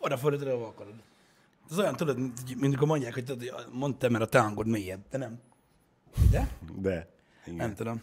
[0.00, 0.94] Oda fordítod, ahova akarod.
[1.70, 5.00] Ez olyan, tudod, mint, amikor mondják, hogy tudod, hogy mondtam, mert a te hangod mélyebb,
[5.10, 5.40] de nem.
[6.30, 6.48] De?
[6.76, 7.08] De.
[7.44, 7.56] Igen.
[7.56, 8.02] Nem tudom.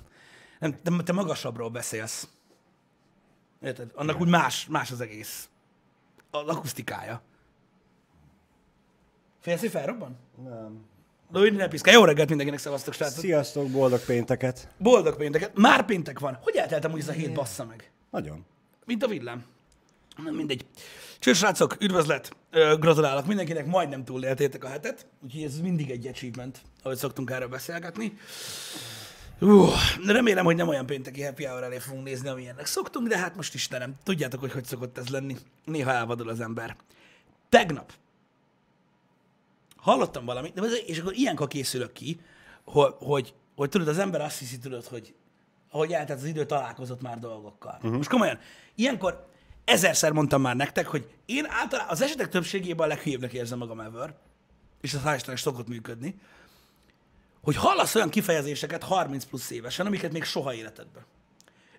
[0.60, 2.28] Nem, te, te magasabbról beszélsz.
[3.62, 3.92] Érted?
[3.96, 5.50] Annak úgy más, más az egész.
[6.32, 7.22] Az akusztikája.
[9.40, 10.18] Félsz, hogy felrobban?
[10.44, 10.86] Nem.
[11.32, 11.94] De úgy ne piszkál.
[11.94, 13.20] Jó reggelt mindenkinek, szevasztok, srácok.
[13.20, 14.70] Sziasztok, boldog pénteket.
[14.78, 15.58] Boldog pénteket.
[15.58, 16.38] Már péntek van.
[16.42, 17.92] Hogy elteltem úgy ez a hét bassza meg?
[18.12, 18.46] Nagyon.
[18.86, 19.46] Mint a villám.
[20.24, 20.66] Nem mindegy.
[21.20, 22.36] Cső, srácok, üdvözlet!
[22.80, 28.18] Gratulálok mindenkinek, majdnem túléltétek a hetet, úgyhogy ez mindig egy achievement, ahogy szoktunk erről beszélgetni.
[29.40, 29.70] Uh,
[30.06, 33.54] remélem, hogy nem olyan pénteki happy hour elé fogunk nézni, amilyennek szoktunk, de hát most
[33.54, 35.36] Istenem, tudjátok, hogy hogy szokott ez lenni.
[35.66, 36.76] Néha elvadul az ember.
[37.50, 37.94] Tegnap
[39.76, 42.20] hallottam valamit, és akkor ilyenkor készülök ki,
[42.64, 45.14] hogy, hogy, hogy tudod, az ember azt hiszi, tudod, hogy
[45.70, 47.76] ahogy eltelt az idő, találkozott már dolgokkal.
[47.76, 47.96] Uh-huh.
[47.96, 48.40] Most komolyan,
[48.76, 49.34] ilyenkor
[49.66, 54.14] ezerszer mondtam már nektek, hogy én általában az esetek többségében a leghülyébbnek érzem magam ever,
[54.82, 56.20] és az hál' Istennek szokott működni,
[57.42, 61.04] hogy hallasz olyan kifejezéseket 30 plusz évesen, amiket még soha életedben.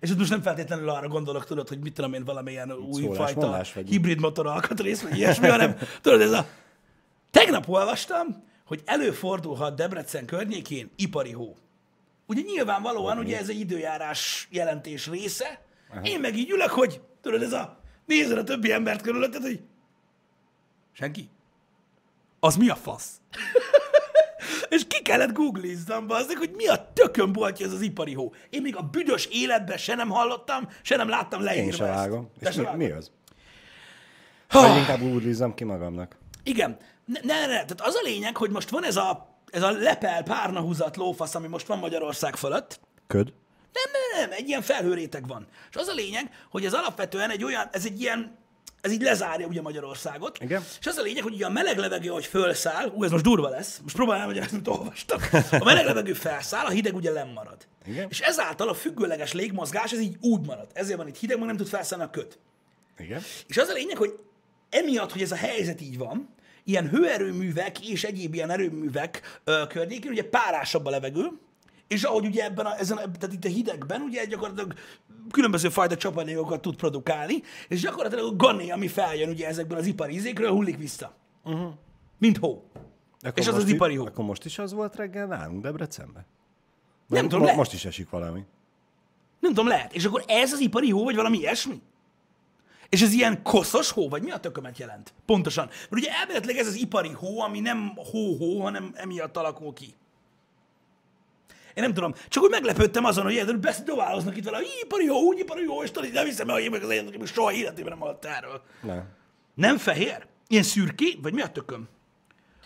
[0.01, 3.63] És itt most nem feltétlenül arra gondolok, tudod, hogy mit tudom én, valamilyen új fajta
[3.87, 6.47] hibrid motor alkatrész, vagy ilyesmi, hanem tudod, ez a...
[7.31, 11.57] Tegnap olvastam, hogy előfordulhat Debrecen környékén ipari hó.
[12.27, 15.61] Ugye nyilvánvalóan, ugye ez egy időjárás jelentés része.
[16.03, 19.61] Én meg így ülök, hogy tudod, ez a nézed a többi embert körülötted, hogy
[20.93, 21.29] senki.
[22.41, 23.11] Az mi a fasz?
[24.69, 28.35] És ki kellett googliznom, bazdek, hogy mi a tökön boltja ez az ipari hó.
[28.51, 31.95] Én még a büdös életben se nem hallottam, se nem láttam leírva Én se ezt.
[31.95, 32.31] vágom.
[32.39, 33.11] És mi, mi az?
[34.49, 34.61] Ha.
[34.69, 36.17] Vagy inkább úrlizzam ki magamnak.
[36.43, 36.77] Igen.
[37.05, 40.23] Ne, ne, ne, tehát az a lényeg, hogy most van ez a, ez a lepel,
[40.23, 42.81] párnahúzat lófasz, ami most van Magyarország fölött.
[43.07, 43.33] Köd?
[43.77, 45.47] Nem, nem, nem, egy ilyen felhőréteg van.
[45.71, 48.37] És az a lényeg, hogy ez alapvetően egy olyan, ez egy ilyen,
[48.81, 50.39] ez így lezárja ugye Magyarországot.
[50.43, 50.65] Igen.
[50.81, 53.49] És az a lényeg, hogy ugye a meleg levegő, hogy fölszáll, ú, ez most durva
[53.49, 55.21] lesz, most próbálom, ezt amit olvastam.
[55.51, 57.67] A meleg levegő felszáll, a hideg ugye lemarad.
[57.87, 58.07] Igen.
[58.11, 60.67] És ezáltal a függőleges légmozgás, ez így úgy marad.
[60.73, 62.39] Ezért van itt hideg, meg nem tud felszállni a köt.
[62.99, 63.23] Igen.
[63.47, 64.19] És az a lényeg, hogy
[64.71, 66.35] emiatt, hogy ez a helyzet így van,
[66.65, 71.31] ilyen hőerőművek és egyéb ilyen erőművek ö, környékén ugye párásabb a levegő,
[71.89, 74.75] és ahogy ugye ebben a, ezen, a- tehát itt a hidegben ugye gyakorlatilag
[75.31, 80.15] különböző fajta csapadékokat tud produkálni, és gyakorlatilag a gané, ami feljön ugye ezekből az ipari
[80.15, 81.15] izékről, hullik vissza.
[81.45, 81.73] Uh-huh.
[82.19, 82.71] Mint hó.
[83.21, 84.07] Akkor És az az ipari hó.
[84.07, 86.27] Akkor most is az volt reggel nálunk Debrecenben?
[87.07, 87.57] Nem Mo- tudom, mo- lehet.
[87.57, 88.45] Most is esik valami.
[89.41, 89.95] Nem tudom, lehet.
[89.95, 91.83] És akkor ez az ipari hó, vagy valami ilyesmi?
[92.89, 95.15] És ez ilyen koszos hó, vagy mi a tökömet jelent?
[95.27, 95.67] Pontosan.
[95.67, 99.95] Mert ugye elméletileg ez az ipari hó, ami nem hó-hó, hanem emiatt alakul ki.
[101.77, 102.15] Én nem tudom.
[102.29, 105.83] Csak úgy meglepődtem azon, hogy érted, beszedobáloznak itt vele, "Í, ipari hó, úgy ipari hó,
[105.83, 108.63] és így nem hiszem hogy én meg az én, aki soha életében nem hallott erről.
[108.83, 109.09] Nem.
[109.55, 110.27] Nem fehér?
[110.49, 111.19] Ilyen szürké?
[111.23, 111.89] Vagy mi a tököm?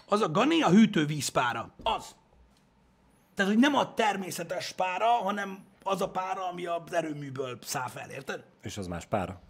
[0.07, 1.71] Az a gané a hűtővízpára.
[1.83, 2.15] Az.
[3.35, 8.11] Tehát, hogy nem a természetes pára, hanem az a pára, ami az erőműből száll fel,
[8.11, 8.45] érted?
[8.63, 9.41] És az más pára.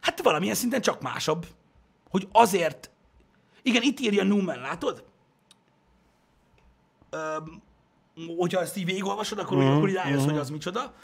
[0.00, 1.46] Hát valamilyen szinten csak másabb.
[2.10, 2.90] Hogy azért...
[3.62, 5.04] Igen, itt írja Newman, látod?
[7.10, 7.62] Öm,
[8.38, 10.94] hogyha ezt így végigolvasod, akkor, mm, akkor így rájössz, hogy az micsoda.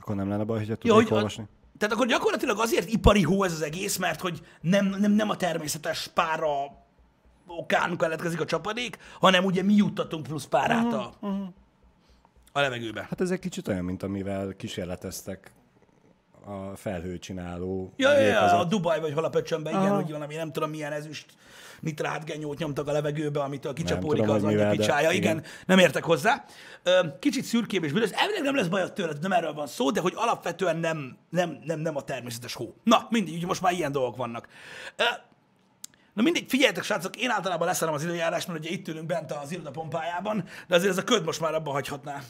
[0.00, 1.44] Akkor nem lenne baj, hogyha Ja, tudnék hogy a, olvasni?
[1.78, 5.36] tehát akkor gyakorlatilag azért ipari hó ez az egész, mert hogy nem, nem, nem a
[5.36, 6.50] természetes pára
[7.46, 11.12] okán keletkezik a csapadék, hanem ugye mi juttatunk plusz párát a,
[12.52, 13.06] a levegőbe.
[13.10, 15.52] Hát ez egy kicsit olyan, mint amivel kísérleteztek
[16.44, 20.52] a felhőcsináló Ja, ja, ja, a Dubaj vagy hol a pöcsönbe, igen, hogy valami nem
[20.52, 21.26] tudom milyen ezüst
[21.80, 25.10] nitrátgenyót nyomtak a levegőbe, amitől kicsapódik tudom, az anyja de picsája.
[25.10, 25.44] Igen, igen.
[25.66, 26.44] nem értek hozzá.
[27.18, 28.10] Kicsit szürkébb és büdös.
[28.10, 31.80] Elvileg nem lesz bajod tőle, nem erről van szó, de hogy alapvetően nem, nem, nem,
[31.80, 32.74] nem a természetes hó.
[32.82, 34.48] Na, mindig, ugye most már ilyen dolgok vannak.
[36.14, 39.52] Na mindig, figyeljetek, srácok, én általában leszerem az időjárást, mert ugye itt ülünk bent az
[39.52, 42.22] irodapompájában, de azért ez a köd most már abba hagyhatná.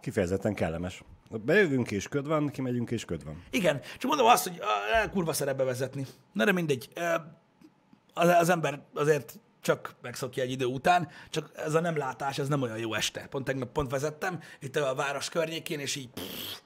[0.00, 1.02] Kifejezetten kellemes.
[1.30, 3.42] Bejövünk és köd van, kimegyünk és köd van.
[3.50, 6.06] Igen, csak mondom azt, hogy uh, kurva szeret bevezetni.
[6.32, 6.88] Na de mindegy.
[8.14, 12.48] Az, az ember azért csak megszokja egy idő után, csak ez a nem látás, ez
[12.48, 13.26] nem olyan jó este.
[13.26, 16.60] Pont tegnap pont vezettem itt a város környékén, és így pff,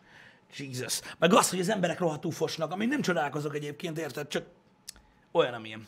[0.58, 1.00] Jesus.
[1.18, 4.28] Meg az, hogy az emberek rohadtul fosnak, ami nem csodálkozok egyébként, érted?
[4.28, 4.46] Csak
[5.32, 5.86] olyan, amilyen.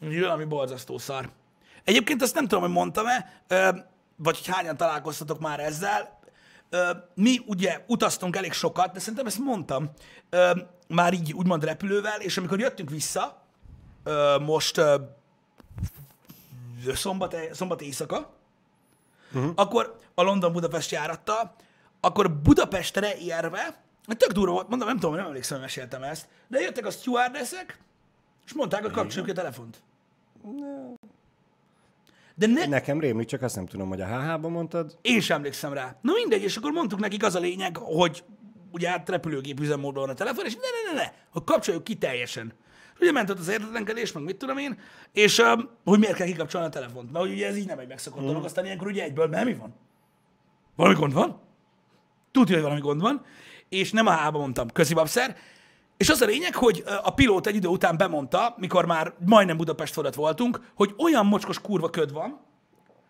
[0.00, 1.30] Úgyhogy valami borzasztó szar.
[1.84, 3.42] Egyébként azt nem tudom, hogy mondtam-e,
[4.16, 6.18] vagy hogy hányan találkoztatok már ezzel.
[7.14, 9.90] Mi ugye utaztunk elég sokat, de szerintem ezt mondtam,
[10.88, 13.45] már így úgymond repülővel, és amikor jöttünk vissza,
[14.06, 14.94] ö, most ö,
[16.94, 18.30] szombat, szombat éjszaka,
[19.34, 19.52] uh-huh.
[19.54, 21.54] akkor a London-Budapest járattal,
[22.00, 26.28] akkor Budapestre érve Hát tök durva volt, mondom, nem tudom, nem emlékszem, hogy meséltem ezt,
[26.48, 27.78] de jöttek a stewardessek,
[28.46, 29.82] és mondták, hogy kapcsoljuk a telefont.
[32.34, 34.98] De ne, Nekem rémlik, csak azt nem tudom, hogy a HH-ban mondtad.
[35.02, 35.96] én sem emlékszem rá.
[36.00, 38.24] Na mindegy, és akkor mondtuk nekik az a lényeg, hogy
[38.70, 41.96] ugye hát repülőgép üzemmódon van a telefon, és ne, ne, ne, ne, hogy kapcsoljuk ki
[41.96, 42.52] teljesen.
[43.00, 44.78] Ugye ment ott az értetlenkedés, meg mit tudom én,
[45.12, 47.12] és um, hogy miért kell kikapcsolni a telefont.
[47.12, 49.74] Mert ugye ez így nem egy megszokott dolog, aztán ilyenkor ugye egyből, mert mi van?
[50.76, 51.40] Valami gond van?
[52.30, 53.24] Tudja, hogy valami gond van,
[53.68, 55.36] és nem a hába mondtam, köszi babszer.
[55.96, 59.92] És az a lényeg, hogy a pilóta egy idő után bemondta, mikor már majdnem Budapest
[59.92, 62.40] fölött voltunk, hogy olyan mocskos kurva köd van,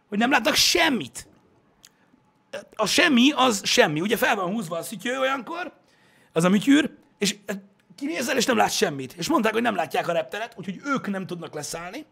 [0.09, 1.29] hogy nem látnak semmit.
[2.75, 4.01] A semmi az semmi.
[4.01, 5.73] Ugye fel van húzva a szütyő olyankor,
[6.33, 7.37] az a műtyűr, és
[7.97, 9.13] kinézel, és nem lát semmit.
[9.13, 12.05] És mondták, hogy nem látják a repteret, úgyhogy ők nem tudnak leszállni.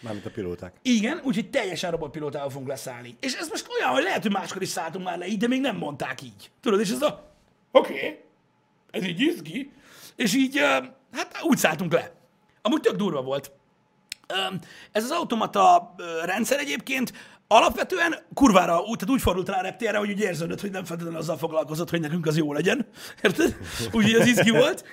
[0.00, 0.74] Mármint a pilóták.
[0.82, 3.16] Igen, úgyhogy teljesen robotpilótával fogunk leszállni.
[3.20, 5.60] És ez most olyan, hogy lehet, hogy máskor is szálltunk már le így, de még
[5.60, 6.50] nem mondták így.
[6.60, 7.32] Tudod, és ez a,
[7.70, 8.18] oké, okay,
[8.90, 9.72] ez így izgi.
[10.16, 10.58] És így,
[11.12, 12.12] hát úgy szálltunk le.
[12.62, 13.52] Amúgy tök durva volt.
[14.92, 15.94] Ez az automata
[16.24, 17.12] rendszer egyébként
[17.52, 21.20] alapvetően kurvára úgy, tehát úgy fordult rá a reptérre, hogy úgy érződött, hogy nem feltétlenül
[21.20, 22.86] azzal foglalkozott, hogy nekünk az jó legyen.
[23.22, 23.56] Érted?
[23.92, 24.84] Úgyhogy az izgi volt.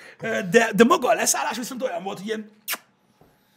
[0.52, 2.50] De, de maga a leszállás viszont olyan volt, hogy ilyen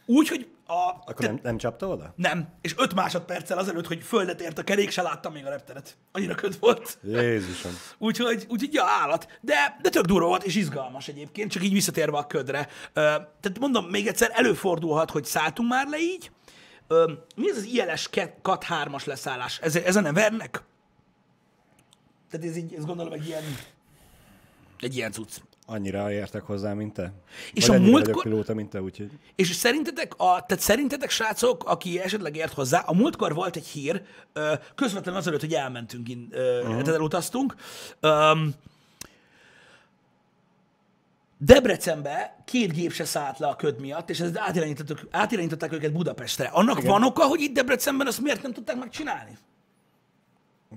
[0.05, 0.73] úgy, hogy a,
[1.05, 2.13] Akkor nem, nem csapta oda?
[2.15, 2.47] nem.
[2.61, 5.97] És öt másodperccel azelőtt, hogy földet ért a kerék, se láttam még a repteret.
[6.11, 6.97] Annyira köd volt.
[7.03, 7.71] Jézusom.
[7.97, 9.39] Úgyhogy, úgyhogy ja, állat.
[9.41, 12.67] De, de tök durva volt, és izgalmas egyébként, csak így visszatérve a ködre.
[12.93, 16.31] Tehát mondom, még egyszer előfordulhat, hogy szálltunk már le így.
[16.91, 18.09] Ö, mi ez az ILS
[18.41, 19.59] KAT 3-as leszállás?
[19.59, 20.63] Ez, ez a nevernek?
[22.29, 23.43] Tehát ez így, ez gondolom egy ilyen,
[24.79, 25.37] egy ilyen cucc.
[25.65, 27.13] Annyira értek hozzá, mint te?
[27.53, 29.11] És Vagy a múltkor- pilóta, mint te, úgyhogy...
[29.35, 34.01] És szerintetek, a, tehát szerintetek, srácok, aki esetleg ért hozzá, a múltkor volt egy hír,
[34.75, 36.67] közvetlenül azelőtt, hogy elmentünk, in, uh-huh.
[36.67, 37.55] tehát elutaztunk.
[38.01, 38.53] Um,
[41.43, 46.47] Debrecenbe két gép se szállt le a köd miatt, és ezt átirányították, átirányították őket Budapestre.
[46.47, 46.91] Annak Igen.
[46.91, 49.37] van oka, hogy itt Debrecenben ezt miért nem tudták megcsinálni?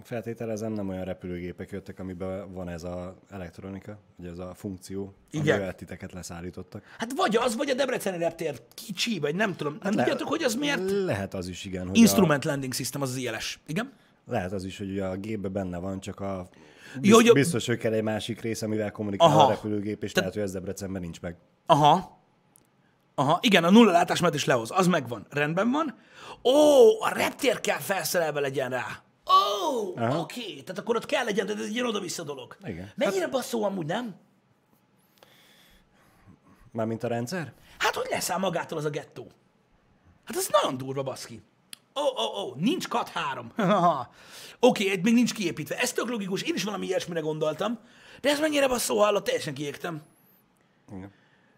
[0.03, 5.55] Feltételezem, nem olyan repülőgépek jöttek, amiben van ez a elektronika, vagy ez a funkció, Igen.
[5.55, 6.83] amivel titeket leszállítottak.
[6.99, 9.79] Hát vagy az, vagy a Debreceni reptér kicsi, vagy nem tudom.
[9.83, 10.91] Nem le- tudjátok, hogy az miért?
[10.91, 11.87] Lehet az is, igen.
[11.89, 13.59] Hogy Instrument Landing System, az az ILS.
[13.67, 13.93] Igen?
[14.27, 16.49] A, lehet az is, hogy ugye a gépben benne van, csak a...
[16.95, 19.45] Jó, Biz, hogy a- biztos, hogy kell egy másik rész, amivel kommunikál Aha.
[19.45, 21.37] a repülőgép, és lehet, hogy ez Debrecenben nincs meg.
[21.67, 22.23] Aha.
[23.15, 24.71] Aha, igen, a nulla látás mellett is lehoz.
[24.71, 25.27] Az megvan.
[25.31, 25.99] Rendben van.
[26.45, 28.87] Ó, a reptér kell felszerelve legyen rá.
[29.27, 30.19] Ó, Aha.
[30.21, 30.41] oké.
[30.41, 30.63] Okay.
[30.63, 32.57] Tehát akkor ott kell legyen, tehát ez egy ilyen oda-vissza dolog.
[32.65, 32.91] Igen.
[32.97, 34.15] Mennyire basszó amúgy, nem?
[36.73, 37.53] Mármint a rendszer?
[37.79, 39.27] Hát, hogy leszáll magától az a gettó?
[40.25, 41.43] Hát ez nagyon durva, baszki.
[41.95, 43.53] Ó, ó, ó, nincs kat három.
[43.57, 45.79] Oké, okay, még nincs kiépítve.
[45.79, 47.79] Ez tök logikus, én is valami ilyesmire gondoltam.
[48.21, 50.03] De ez mennyire basszó hallott, teljesen kiégtem.
[50.93, 51.13] Igen.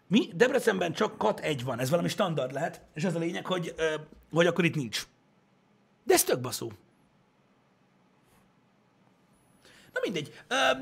[0.07, 0.29] Mi?
[0.33, 3.75] Debrecenben csak kat egy van, ez valami standard lehet, és az a lényeg, hogy,
[4.31, 5.07] hogy akkor itt nincs.
[6.03, 6.71] De ez tök baszó.
[9.93, 10.33] Na mindegy,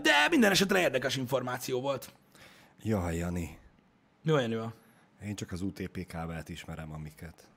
[0.01, 2.13] de minden esetre érdekes információ volt.
[2.83, 3.59] Jaj, Jani.
[4.29, 4.65] Olyan jó?
[5.23, 7.47] Én csak az UTP kábelt ismerem, amiket.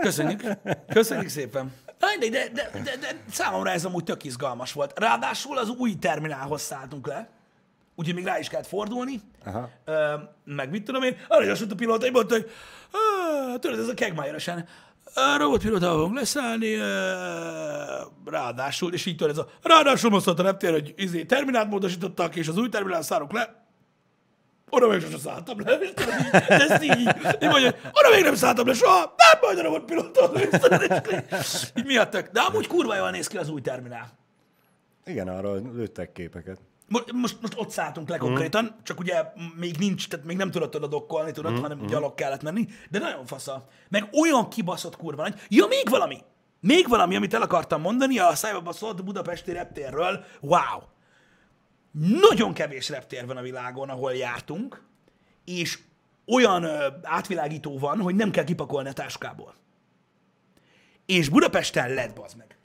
[0.00, 0.42] Köszönjük.
[0.88, 1.72] Köszönjük szépen.
[2.18, 4.98] Mindegy, de, de, de, de számomra ez amúgy tök izgalmas volt.
[4.98, 7.28] Ráadásul az új terminálhoz szálltunk le,
[7.94, 9.70] úgyhogy még rá is kellett fordulni, Aha.
[9.84, 12.50] Ö, meg mit tudom én, arra mondta a pilóta, hogy mondta, hogy
[12.92, 14.68] "Á, tudod, ez a kegmájörösen,
[15.36, 16.74] robotpilótával fogunk leszállni,
[18.24, 22.48] ráadásul, és így tudod, ez a, ráadásul most a reptér, hogy izé, terminált módosítottak, és
[22.48, 23.65] az új terminál szárok le,
[24.70, 28.22] oda még sosem szálltam le, és tudod, így, ezt így, így mondja, hogy oda még
[28.22, 30.38] nem szálltam le soha, nem majd a
[31.38, 32.28] és így miattak.
[32.28, 34.08] De amúgy kurva jól néz ki az új terminál.
[35.04, 36.58] Igen, arról lőttek képeket.
[36.88, 39.24] Most, most, most ott szálltunk le konkrétan, csak ugye
[39.56, 42.98] még nincs, tehát még nem tudod oda dokkolni, tudod, mm, hanem gyalog kellett menni, de
[42.98, 43.66] nagyon fasza.
[43.88, 45.40] Meg olyan kibaszott kurva nagy.
[45.48, 46.18] Ja, még valami!
[46.60, 50.24] Még valami, amit el akartam mondani a szájbabaszott budapesti reptérről.
[50.40, 50.80] Wow!
[52.00, 54.82] Nagyon kevés reptér van a világon, ahol jártunk,
[55.44, 55.78] és
[56.26, 59.54] olyan ö, átvilágító van, hogy nem kell kipakolni a táskából.
[61.06, 62.56] És Budapesten lett, bazd meg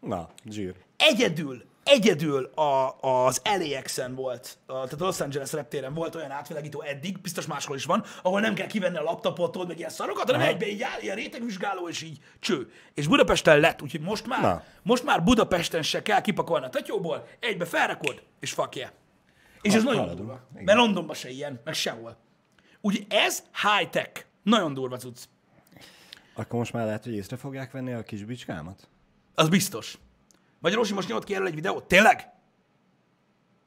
[0.00, 0.74] Na, zsír.
[0.96, 6.82] egyedül, egyedül a, az LAX-en volt, a, tehát a Los Angeles reptéren volt olyan átvilágító
[6.82, 10.48] eddig, biztos máshol is van, ahol nem kell kivenni a laptopot, meg ilyen szarokat, hanem
[10.48, 12.70] egybe így áll, ilyen rétegvizsgáló, és így cső.
[12.94, 14.62] És Budapesten lett, úgyhogy most már, Na.
[14.82, 18.90] most már Budapesten se kell kipakolni a tatyóból, egybe felrakod, és fuck yeah.
[19.62, 20.26] És ez nagyon haladunk.
[20.26, 20.46] durva.
[20.52, 20.64] Igen.
[20.64, 22.16] Mert Londonban se ilyen, meg sehol.
[22.80, 24.24] Ugye ez high-tech.
[24.42, 25.18] Nagyon durva cucc.
[26.34, 28.88] Akkor most már lehet, hogy észre fogják venni a kis bicskámat?
[29.34, 29.98] Az biztos.
[30.60, 31.84] Vagy Rosi most nyomott ki erről egy videót?
[31.84, 32.32] Tényleg?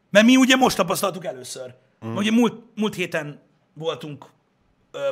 [0.09, 1.75] Mert mi ugye most tapasztaltuk először.
[2.05, 2.15] Mm.
[2.15, 3.41] Ugye múlt, múlt héten
[3.73, 4.25] voltunk,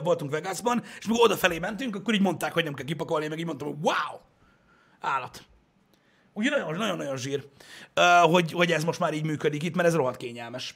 [0.04, 3.46] voltunk Vegasban, és mikor odafelé mentünk, akkor így mondták, hogy nem kell kipakolni, meg így
[3.46, 4.20] mondtam, hogy wow,
[5.00, 5.44] állat.
[6.34, 7.48] Ugye nagyon- nagyon-nagyon zsír,
[8.22, 10.76] hogy, hogy ez most már így működik itt, mert ez rohadt kényelmes.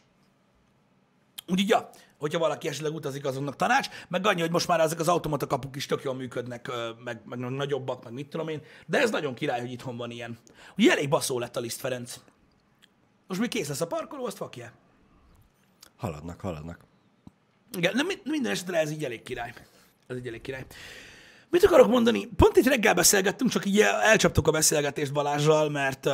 [1.48, 5.08] Úgyhogy, ja, hogyha valaki esetleg utazik, azonnak tanács, meg annyi, hogy most már ezek az
[5.08, 6.72] automata kapuk is tök jól működnek,
[7.04, 10.38] meg, meg nagyobbak, meg mit tudom én, de ez nagyon király, hogy itthon van ilyen.
[10.78, 12.20] Ugye elég baszó lett a Liszt Ferenc.
[13.28, 14.72] Most még kész lesz a parkoló, azt fakja.
[15.98, 16.80] Haladnak, haladnak.
[17.78, 19.54] Igen, de mi- minden esetre ez így elég király.
[20.08, 20.66] Ez így elég király.
[21.50, 22.26] Mit akarok mondani?
[22.26, 26.14] Pont itt reggel beszélgettünk, csak így el- elcsaptuk a beszélgetést Balázsral, mert uh,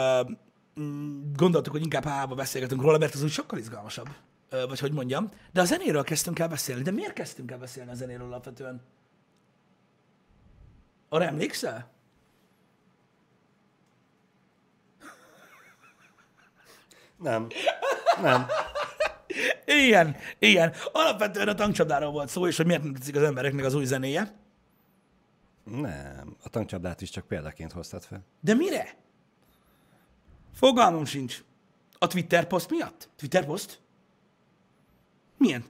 [1.36, 4.08] gondoltuk, hogy inkább hába beszélgetünk róla, mert az úgy sokkal izgalmasabb.
[4.52, 5.30] Vagy hogy mondjam.
[5.52, 6.82] De a zenéről kezdtünk el beszélni.
[6.82, 8.82] De miért kezdtünk el beszélni a zenéről alapvetően?
[11.10, 11.92] Arra emlékszel?
[17.18, 17.48] Nem.
[18.22, 18.46] Nem.
[19.66, 20.74] Igen, igen.
[20.92, 24.36] Alapvetően a tankcsapdáról volt szó, és hogy miért nem tetszik az embereknek az új zenéje.
[25.64, 26.36] Nem.
[26.44, 28.26] A tankcsapdát is csak példaként hoztad fel.
[28.40, 28.96] De mire?
[30.54, 31.44] Fogalmam sincs.
[31.98, 33.10] A Twitter poszt miatt?
[33.16, 33.81] Twitter poszt?
[35.42, 35.66] Milyen?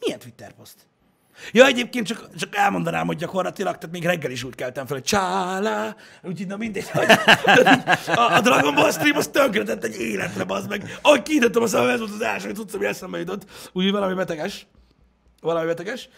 [0.00, 0.86] Milyen Twitter poszt?
[1.52, 5.04] Ja, egyébként csak, csak elmondanám, hogy gyakorlatilag, tehát még reggel is úgy keltem fel, hogy
[5.04, 7.06] csálá, úgyhogy na mindegy, hogy
[8.16, 10.98] a, a Dragon Ball stream az tönkretett egy életre, bazd meg.
[11.02, 13.70] Ahogy kinyitottam a szemem, ez volt az első, hogy tudsz, ami eszembe jutott.
[13.72, 14.66] Úgyhogy valami beteges.
[15.40, 16.08] Valami beteges.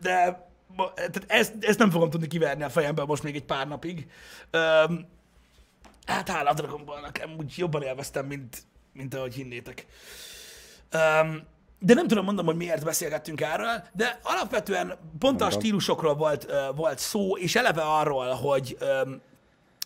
[0.00, 0.48] De
[0.94, 4.06] tehát ezt, ezt nem fogom tudni kiverni a fejemből most még egy pár napig.
[6.06, 9.86] Hát hála a Dragon Ballnak, úgy jobban élveztem, mint, mint ahogy hinnétek.
[10.94, 16.44] Um, de nem tudom mondom, hogy miért beszélgettünk erről, de alapvetően pont a stílusokról volt,
[16.44, 19.20] uh, volt szó, és eleve arról, hogy um,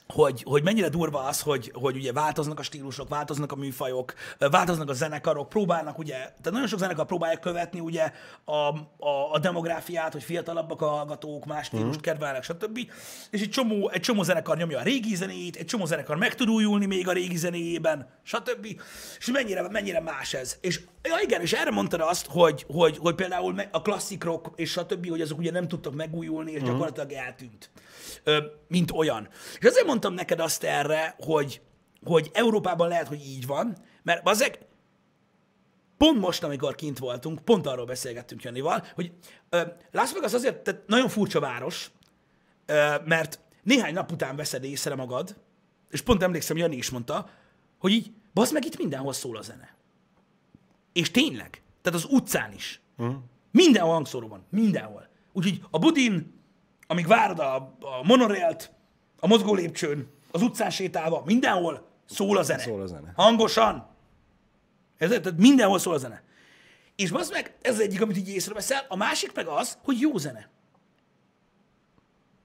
[0.08, 4.88] hogy, hogy mennyire durva az, hogy, hogy ugye változnak a stílusok, változnak a műfajok, változnak
[4.88, 8.12] a zenekarok, próbálnak ugye, tehát nagyon sok zenekar próbálja követni ugye
[8.44, 12.78] a, a, a demográfiát, hogy fiatalabbak a hallgatók, más stílust kedvelnek, stb.
[13.30, 16.48] És egy csomó, egy csomó zenekar nyomja a régi zenét, egy csomó zenekar meg tud
[16.48, 18.66] újulni még a régi zenéjében, stb.
[19.18, 20.56] És mennyire, mennyire más ez.
[20.60, 24.70] És ja igen, és erre mondtad azt, hogy, hogy, hogy például a klasszik rock és
[24.70, 27.70] stb., hogy azok ugye nem tudtak megújulni, és gyakorlatilag eltűnt
[28.68, 29.28] mint olyan.
[29.58, 31.60] És azért mondtam neked azt erre, hogy,
[32.04, 34.58] hogy Európában lehet, hogy így van, mert azek
[35.96, 39.12] pont most, amikor kint voltunk, pont arról beszélgettünk Janival, hogy
[39.90, 41.90] Las Vegas azért tehát nagyon furcsa város,
[43.04, 45.36] mert néhány nap után veszed észre magad,
[45.90, 47.30] és pont emlékszem, Jani is mondta,
[47.78, 49.74] hogy így, bazd meg, itt mindenhol szól a zene.
[50.92, 52.80] És tényleg, tehát az utcán is.
[53.50, 55.08] Mindenhol hangszóró van, mindenhol.
[55.32, 56.33] Úgyhogy a budin,
[56.86, 58.72] amíg várod a, a monorélt,
[59.20, 62.62] a mozgó lépcsőn, az utcán sétálva, mindenhol szól a zene.
[62.62, 63.12] Szól a zene.
[63.16, 63.86] Hangosan.
[64.98, 66.22] Ezért, tehát mindenhol szól a zene.
[66.96, 70.16] És az meg, ez az egyik, amit így észreveszel, a másik meg az, hogy jó
[70.18, 70.48] zene.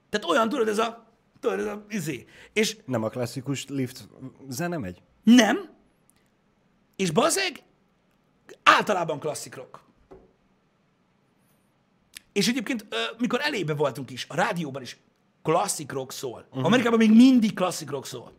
[0.08, 1.06] Tehát olyan, tudod, ez a,
[1.40, 2.26] tudod, ez a izé.
[2.52, 4.08] És Nem a klasszikus lift
[4.48, 5.02] zene megy?
[5.22, 5.70] nem,
[6.96, 7.62] és bazeg,
[8.62, 9.80] általában klasszik rock.
[12.32, 12.86] És egyébként,
[13.18, 14.98] mikor elébe voltunk is, a rádióban is
[15.42, 16.46] klasszik rock szól.
[16.48, 16.64] Uh-huh.
[16.64, 18.32] Amerikában még mindig klasszik rock szól.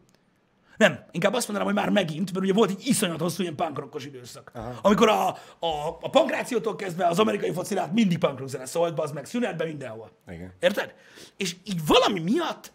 [0.78, 3.80] Nem, inkább azt mondanám, hogy már megint, mert ugye volt egy iszonyat hosszú ilyen punk
[3.80, 4.52] rockos időszak.
[4.54, 4.80] Aha.
[4.82, 5.28] Amikor a,
[5.60, 9.68] a, a pankrációtól kezdve az amerikai focilát mindig punk rock zene szólt, az meg szünetben
[9.68, 10.12] mindenhol.
[10.28, 10.54] Igen.
[10.60, 10.94] Érted?
[11.38, 12.72] És így valami miatt,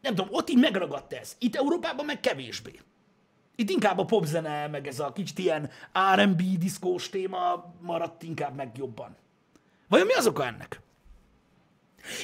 [0.00, 1.36] nem tudom, ott így megragadt ez.
[1.38, 2.80] Itt Európában meg kevésbé.
[3.56, 5.70] Itt inkább a popzene, meg ez a kicsit ilyen
[6.14, 9.16] R&B diszkós téma maradt inkább meg jobban.
[9.90, 10.80] Vajon mi az oka ennek?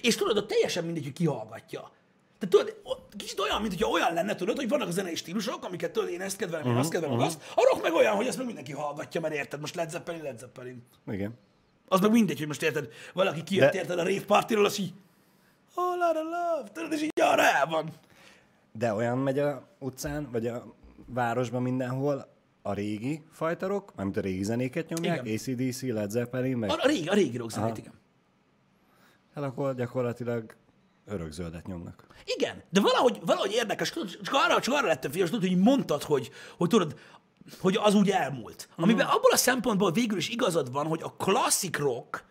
[0.00, 1.90] És tudod, ott teljesen mindegy, hogy ki hallgatja.
[2.38, 5.90] Tehát tudod, kicsit olyan, mint hogyha olyan lenne, tudod, hogy vannak a zenei stílusok, amiket
[5.90, 7.30] tudod, én ezt kedvelem, én azt kedvelem, uh-huh.
[7.30, 7.42] azt.
[7.54, 10.38] A rock meg olyan, hogy azt meg mindenki hallgatja, mert érted, most Led Zeppelin, Led
[10.38, 10.82] Zeppelin.
[11.06, 11.38] Igen.
[11.88, 14.92] Az meg mindegy, hogy most érted, valaki kijött, De- érted a rave partiról, az így,
[15.74, 17.90] all out of love, tudod, és így arra el van.
[18.72, 20.74] De olyan megy a utcán, vagy a
[21.06, 22.35] városban mindenhol,
[22.66, 25.34] a régi fajta rock, mármint a régi zenéket nyomják, Igen.
[25.34, 27.92] ACDC, Led Zeppelin, meg A, a régi, a régi rock zenét, igen.
[29.34, 30.54] hát akkor gyakorlatilag
[31.06, 32.06] örökzöldet nyomnak.
[32.24, 33.92] Igen, de valahogy, valahogy érdekes,
[34.22, 36.98] csak arra, csak arra lettem figyelmes, tudod, hogy mondtad, hogy, hogy tudod,
[37.60, 38.68] hogy az úgy elmúlt.
[38.76, 42.24] Amiben abból a szempontból végül is igazad van, hogy a klasszik rock,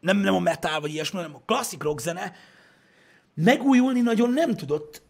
[0.00, 2.32] nem, nem a metal vagy ilyesmi, hanem a klasszik rock zene
[3.34, 5.02] megújulni nagyon nem tudott,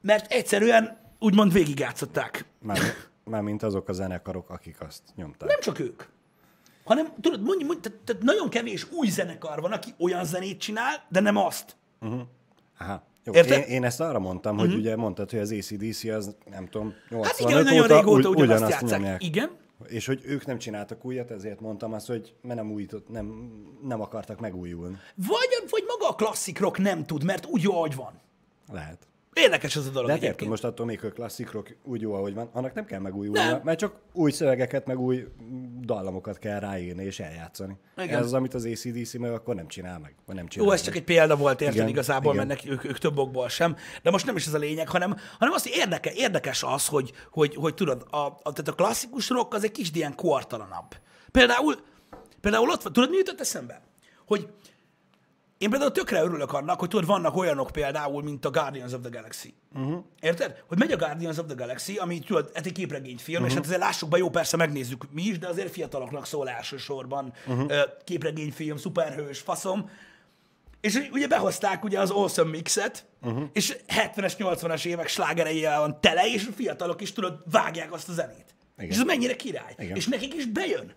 [0.00, 2.44] mert egyszerűen úgymond végigjátszották.
[2.58, 2.78] Már,
[3.24, 5.48] mármint azok a zenekarok, akik azt nyomták.
[5.48, 6.02] Nem csak ők,
[6.84, 11.04] hanem tudod, mondj, mondj tehát, tehát nagyon kevés új zenekar van, aki olyan zenét csinál,
[11.08, 11.76] de nem azt.
[12.78, 13.02] Aha.
[13.24, 13.58] Jó, Érted?
[13.58, 17.26] én, én, ezt arra mondtam, hogy ugye mondtad, hogy az ACDC az, nem tudom, 85
[17.26, 19.24] Hát igen, nagyon óta régóta ugy- ugyanazt ugyanazt nyomják.
[19.24, 19.50] Igen.
[19.86, 23.50] És hogy ők nem csináltak újat, ezért mondtam azt, hogy mert nem, újított, nem,
[23.82, 24.96] nem akartak megújulni.
[25.14, 28.12] Vagy, vagy maga a klasszik rock nem tud, mert úgy jó, ahogy van.
[28.72, 29.06] Lehet.
[29.34, 30.50] Érdekes ez a dolog De hát egyébként.
[30.50, 33.60] most attól még, hogy klasszik rock úgy jó, ahogy van, annak nem kell megújulnia, Nem.
[33.64, 35.26] mert csak új szövegeket, meg új
[35.80, 37.76] dallamokat kell ráírni és eljátszani.
[37.96, 38.18] Igen.
[38.18, 40.78] Ez az, amit az ACDC meg akkor nem csinál meg, vagy nem csinál Jó, ez
[40.80, 40.88] meg.
[40.88, 42.46] csak egy példa volt, érted Igen, igazából, igen.
[42.46, 43.76] mert ők, ők több okból sem.
[44.02, 47.12] De most nem is ez a lényeg, hanem, hanem az, hogy érdeke, érdekes az, hogy,
[47.30, 50.96] hogy, hogy tudod, a, a, tehát a klasszikus rock az egy kicsit ilyen kortalanabb.
[51.30, 51.74] Például,
[52.40, 53.82] például ott van, tudod, mi jutott eszembe?
[54.26, 54.48] Hogy
[55.62, 59.10] én például tökre örülök annak, hogy tudod, vannak olyanok például, mint a Guardians of the
[59.10, 59.54] Galaxy.
[59.74, 60.04] Uh-huh.
[60.20, 60.62] Érted?
[60.66, 63.50] Hogy megy a Guardians of the Galaxy, ami tudod, ez egy képregényfilm, uh-huh.
[63.50, 67.32] és hát azért lássuk be, jó, persze megnézzük mi is, de azért fiataloknak szól elsősorban
[67.46, 67.72] uh-huh.
[68.04, 69.90] képregényfilm, szuperhős, faszom.
[70.80, 73.44] És ugye behozták ugye az Awesome Mixet, uh-huh.
[73.52, 78.12] és 70-es, 80-as évek slágereivel van tele, és a fiatalok is tudod, vágják azt a
[78.12, 78.54] zenét.
[78.76, 78.90] Igen.
[78.90, 79.74] És ez mennyire király.
[79.78, 79.96] Igen.
[79.96, 80.94] És nekik is bejön.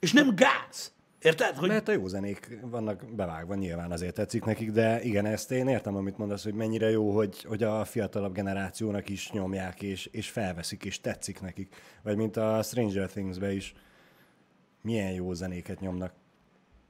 [0.00, 0.92] És nem gáz.
[1.22, 1.56] Érted?
[1.56, 5.68] Hogy Mert a jó zenék vannak bevágva, nyilván azért tetszik nekik, de igen, ezt én
[5.68, 10.30] értem, amit mondasz, hogy mennyire jó, hogy, hogy a fiatalabb generációnak is nyomják, és, és
[10.30, 11.74] felveszik, és tetszik nekik.
[12.02, 13.74] Vagy mint a Stranger Things-be is,
[14.82, 16.12] milyen jó zenéket nyomnak.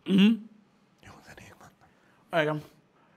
[0.04, 0.22] Mhm.
[0.22, 0.34] Mm.
[1.06, 2.42] Jó zenék vannak.
[2.42, 2.62] Igen.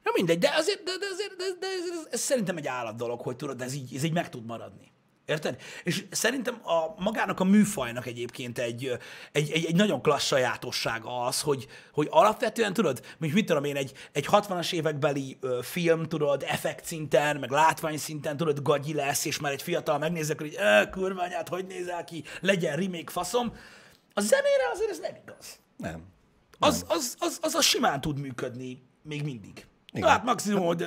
[0.03, 2.95] Na mindegy, de azért, de, de azért de, de ez, ez, ez, szerintem egy állat
[2.95, 4.90] dolog, hogy tudod, ez így, ez így meg tud maradni.
[5.31, 5.61] Érted?
[5.83, 8.91] És szerintem a, magának a műfajnak egyébként egy,
[9.31, 13.75] egy, egy, egy nagyon klassz sajátossága az, hogy, hogy alapvetően tudod, mint mit tudom én,
[13.75, 19.25] egy, egy 60-as évekbeli ö, film, tudod, effekt szinten, meg látvány szinten, tudod, gagyi lesz,
[19.25, 23.53] és már egy fiatal megnézek, hogy "Ö, kurványát, hogy nézel ki, legyen remake faszom.
[24.13, 26.03] A zenére azért ez nem igaz Nem.
[26.59, 29.65] az, az, az, az, az simán tud működni még mindig.
[29.93, 30.09] Igen.
[30.09, 30.81] Hát maximum, hogy...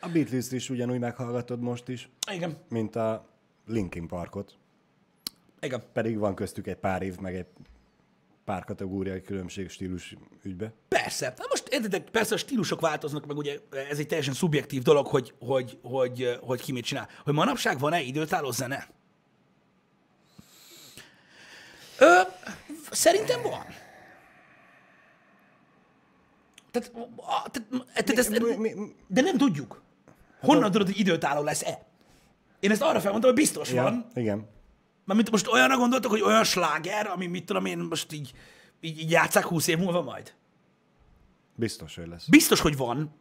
[0.00, 3.28] A Beatles-t is ugyanúgy meghallgatod most is, Igen, mint a
[3.66, 4.58] Linkin Parkot.
[5.60, 5.82] igen.
[5.92, 7.46] Pedig van köztük egy pár év, meg egy
[8.44, 10.72] pár kategóriai különbség stílus ügybe.
[10.88, 11.34] Persze.
[11.38, 13.58] Na most értitek, persze a stílusok változnak, meg ugye
[13.90, 17.08] ez egy teljesen szubjektív dolog, hogy, hogy, hogy, hogy ki mit csinál.
[17.24, 18.88] Hogy manapság van-e időtálló zene?
[21.98, 22.20] Ö,
[22.90, 23.64] szerintem van.
[26.70, 29.82] Tehát, tehát, tehát ezt, Mi- mi- mi- de nem tudjuk.
[30.40, 31.86] Honnan tudod, hogy időtálló lesz-e?
[32.60, 34.06] Én ezt arra felmondtam, hogy biztos Ja, van.
[34.14, 34.48] igen.
[35.04, 38.32] Mert most olyanra gondoltok, hogy olyan sláger, ami mit tudom én most így,
[38.80, 40.34] így, így játszák húsz év múlva majd?
[41.54, 42.26] Biztos, hogy lesz.
[42.28, 43.14] Biztos, hogy van.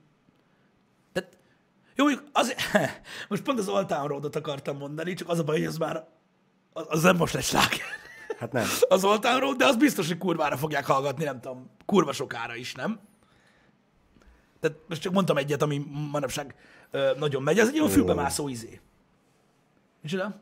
[1.14, 1.38] Tehát,
[1.96, 2.56] jó, mondjuk az,
[3.30, 6.08] most pont az All Town Road-ot akartam mondani, csak az a baj, hogy az már,
[6.74, 7.80] az, az nem most lesz sláger.
[8.40, 8.66] Hát nem.
[8.90, 12.74] Az Town Road, de az biztos, hogy kurvára fogják hallgatni, nem tudom, kurva sokára is,
[12.74, 13.00] nem?
[14.60, 16.56] Tehát most csak mondtam egyet, ami manapság
[16.92, 18.80] ö, nagyon megy, ez egy olyan fülbemászó izé.
[20.06, 20.42] Micsoda?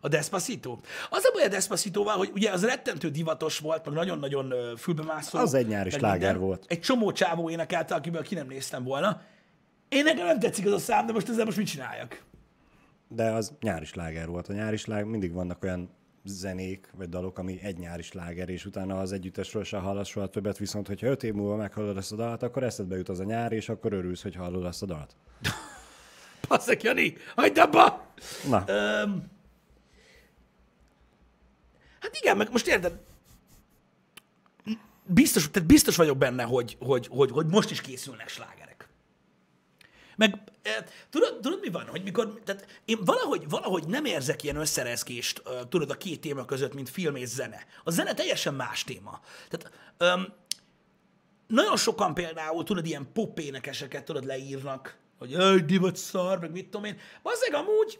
[0.00, 0.78] A Despacito.
[1.10, 5.38] Az a baj a Despacitóval, hogy ugye az rettentő divatos volt, meg nagyon-nagyon fülbemászó.
[5.38, 6.46] Az egy nyári sláger minden.
[6.46, 6.64] volt.
[6.68, 9.22] Egy csomó csávó énekelte, akiből ki nem néztem volna.
[9.88, 12.22] Én nekem nem tetszik az a szám, de most ezzel most mit csináljak?
[13.08, 14.48] De az nyári sláger volt.
[14.48, 15.90] A nyári sláger mindig vannak olyan
[16.24, 20.58] zenék, vagy dalok, ami egy nyári sláger, és utána az együttesről se hallasz soha többet,
[20.58, 23.52] viszont hogyha öt év múlva meghallod ezt a dalt, akkor eszedbe jut az a nyár,
[23.52, 25.16] és akkor örülsz, hogy hallod azt a dalt.
[26.48, 28.12] Passzak, Jani, hagyd abba!
[28.48, 29.30] Na, Öm,
[32.00, 33.00] hát igen, meg most érted,
[35.06, 38.88] biztos, tehát biztos vagyok benne, hogy, hogy, hogy, hogy most is készülnek slágerek.
[40.16, 41.86] Meg e, tudod, tudod, mi van?
[41.86, 46.74] Hogy mikor, tehát én valahogy, valahogy nem érzek ilyen összerezgést, tudod, a két téma között,
[46.74, 47.66] mint film és zene.
[47.84, 49.20] A zene teljesen más téma.
[49.48, 50.32] Tehát öm,
[51.46, 56.64] nagyon sokan például, tudod, ilyen pop énekeseket, tudod, leírnak, hogy egy divat szar, meg mit
[56.64, 56.96] tudom én.
[57.22, 57.98] Bazzeg amúgy,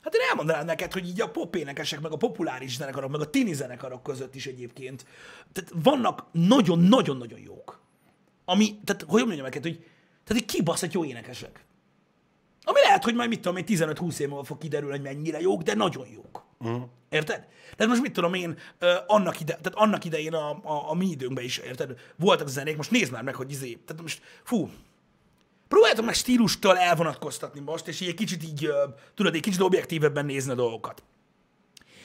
[0.00, 3.30] hát én elmondanám neked, hogy így a pop énekesek, meg a populáris zenekarok, meg a
[3.30, 5.04] tini zenekarok között is egyébként.
[5.52, 7.80] Tehát vannak nagyon-nagyon-nagyon jók.
[8.44, 9.78] Ami, tehát hogy mondjam neked, hogy
[10.24, 11.64] tehát egy kibaszott jó énekesek.
[12.62, 15.62] Ami lehet, hogy majd mit tudom én, 15-20 év múlva fog kiderülni, hogy mennyire jók,
[15.62, 16.44] de nagyon jók.
[16.58, 16.82] Uh-huh.
[17.08, 17.46] Érted?
[17.76, 18.58] Tehát most mit tudom én,
[19.06, 21.98] annak, ide, tehát annak idején a, a, a mi időnkben is, érted?
[22.16, 24.70] Voltak zenék, most nézd már meg, hogy izé, tehát most, fú,
[25.70, 28.68] próbáljátok meg stílustól elvonatkoztatni most, és egy kicsit így,
[29.14, 31.02] tudod, egy kicsit objektívebben nézni a dolgokat.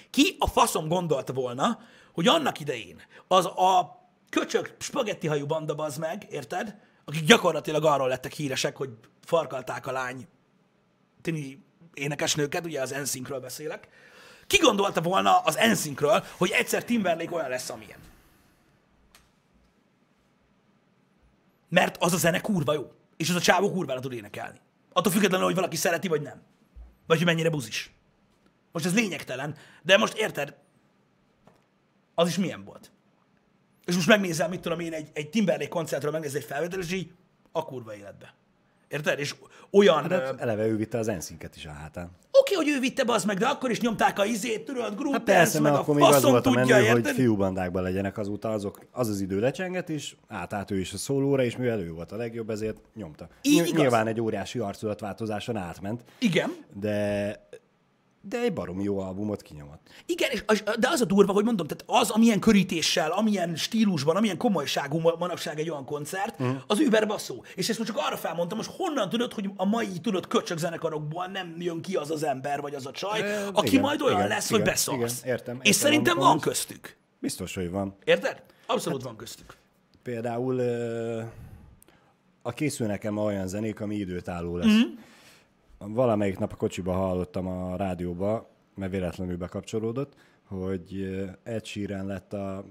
[0.10, 1.80] Ki a faszom gondolta volna,
[2.13, 3.99] hogy annak idején az a
[4.30, 6.75] köcsök spagetti hajú banda bazd meg, érted?
[7.06, 8.89] Akik gyakorlatilag arról lettek híresek, hogy
[9.23, 10.28] farkalták a lány
[11.21, 13.88] tini énekesnőket, ugye az NSYNC-ről beszélek.
[14.47, 17.99] Ki gondolta volna az NSYNC-ről, hogy egyszer Timberlake olyan lesz, amilyen?
[21.69, 22.91] Mert az a zene kurva jó.
[23.17, 24.60] És az a csávó kurvára tud énekelni.
[24.93, 26.41] Attól függetlenül, hogy valaki szereti, vagy nem.
[27.08, 27.91] Vagy hogy mennyire buzis.
[28.71, 30.56] Most ez lényegtelen, de most érted,
[32.15, 32.91] az is milyen volt.
[33.86, 37.12] És most megnézem, mit tudom én, egy, egy Timberlake koncertről megnézel egy felvétel, és így
[37.51, 38.34] a kurva életbe.
[38.88, 39.19] Érted?
[39.19, 39.36] És
[39.71, 40.12] olyan...
[40.12, 42.12] Ö, hát eleve ő vitte az enszinket is a hátán.
[42.39, 45.24] Oké, hogy ő vitte az meg, de akkor is nyomták a izét, tudod, group Hát
[45.24, 47.15] persze, meg mert a akkor még az volt a tudja, menő, hogy érted?
[47.15, 51.58] fiúbandák legyenek azóta, azok, az az idő lecsenget is, átállt ő is a szólóra, és
[51.58, 53.28] mivel ő volt a legjobb, ezért nyomta.
[53.41, 53.82] Így Ny- igaz.
[53.82, 57.45] Nyilván egy óriási arculatváltozáson átment, Igen, de,
[58.30, 59.90] de egy baromi jó albumot kinyomott.
[60.06, 64.38] Igen, és de az a durva, hogy mondom, tehát az, amilyen körítéssel, amilyen stílusban, amilyen
[64.38, 66.48] komolyságú ma- manapság egy olyan koncert, uh.
[66.68, 67.44] az überbasszó.
[67.56, 71.26] És ezt most csak arra felmondtam, most honnan tudod, hogy a mai, tudod, köcsög zenekarokból
[71.26, 74.16] nem jön ki az az ember, vagy az a csaj, E, aki igen, majd olyan
[74.18, 75.20] igen, lesz, igen, hogy beszólsz.
[75.20, 76.96] igen, értem, És értem, szerintem amit van köztük.
[77.20, 77.96] Biztos, hogy van.
[78.04, 78.44] Érted?
[78.66, 79.56] Abszolút van köztük.
[80.04, 80.60] Például
[82.42, 84.68] a készül nekem olyan zenék, ami időtálló lesz.
[84.68, 84.82] Mm.
[85.88, 92.34] Valamelyik nap a kocsiba hallottam a rádióba, mert véletlenül bekapcsolódott, hogy ö, Ed Sheeran lett
[92.34, 92.65] a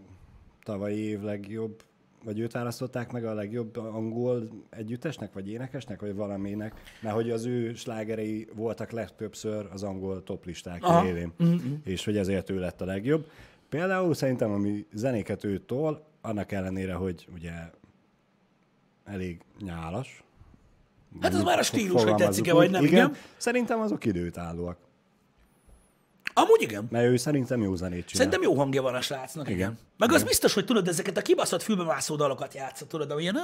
[0.62, 1.82] tavalyi év legjobb,
[2.24, 7.44] vagy őt választották meg a legjobb angol együttesnek, vagy énekesnek, vagy valaminek, mert hogy az
[7.44, 11.06] ő slágerei voltak legtöbbször az angol toplisták Aha.
[11.06, 11.74] élén, mm-hmm.
[11.84, 13.26] és hogy ezért ő lett a legjobb.
[13.68, 17.52] Például szerintem, ami zenéket ő tol, annak ellenére, hogy ugye
[19.04, 20.24] elég nyálas.
[21.20, 23.16] Hát az már a stílus, hogy tetszik-e, vagy nem, igen.
[23.36, 24.76] Szerintem azok időtállóak.
[26.34, 26.86] Amúgy igen.
[26.90, 28.24] Mert ő szerintem jó zenét csinál.
[28.24, 29.58] Szerintem jó hangja van a srácnak, igen.
[29.58, 29.78] igen.
[29.98, 33.42] Meg az biztos, hogy tudod, ezeket a kibaszott fülbemászó dalokat játszott, tudod, amilyen, "Á,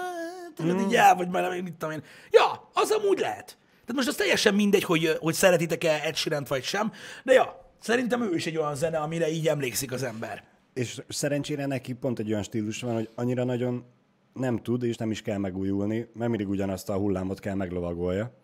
[0.55, 0.85] tudod, Mm.
[0.87, 2.03] így el, vagy már nem, mit tudom én.
[2.31, 3.45] Ja, az amúgy lehet.
[3.71, 6.93] Tehát most az teljesen mindegy, hogy, hogy szeretitek-e Ed sheeran vagy sem,
[7.25, 10.43] de ja, szerintem ő is egy olyan zene, amire így emlékszik az ember.
[10.75, 13.85] És szerencsére neki pont egy olyan stílus van, hogy annyira nagyon
[14.33, 18.35] nem tud, és nem is kell megújulni, mert mindig ugyanazt a hullámot kell meglovagolja.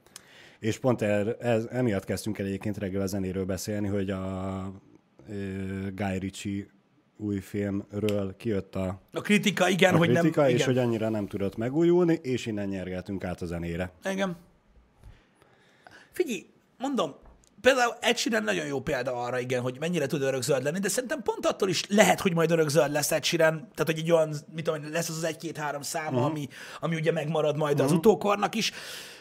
[0.59, 4.73] És pont er, ez, emiatt kezdtünk el egyébként reggel a zenéről beszélni, hogy a
[5.29, 5.35] ö,
[5.95, 6.67] Guy Ritchie
[7.17, 10.51] új filmről kijött a, A kritika, igen, a hogy kritika, nem...
[10.51, 10.67] és igen.
[10.67, 13.93] hogy annyira nem tudott megújulni, és innen nyergeltünk át a zenére.
[14.03, 14.37] Engem.
[16.11, 16.47] Figyelj,
[16.79, 17.15] mondom,
[17.61, 21.23] például Ed Sheeran nagyon jó példa arra, igen, hogy mennyire tud örökzöld lenni, de szerintem
[21.23, 24.65] pont attól is lehet, hogy majd örökzöld lesz Ed Sheeran, tehát hogy egy olyan, mit
[24.65, 26.25] tudom, lesz az az egy-két-három száma, uh-huh.
[26.25, 26.49] ami,
[26.81, 27.91] ami ugye megmarad majd uh-huh.
[27.91, 28.73] az utókornak is.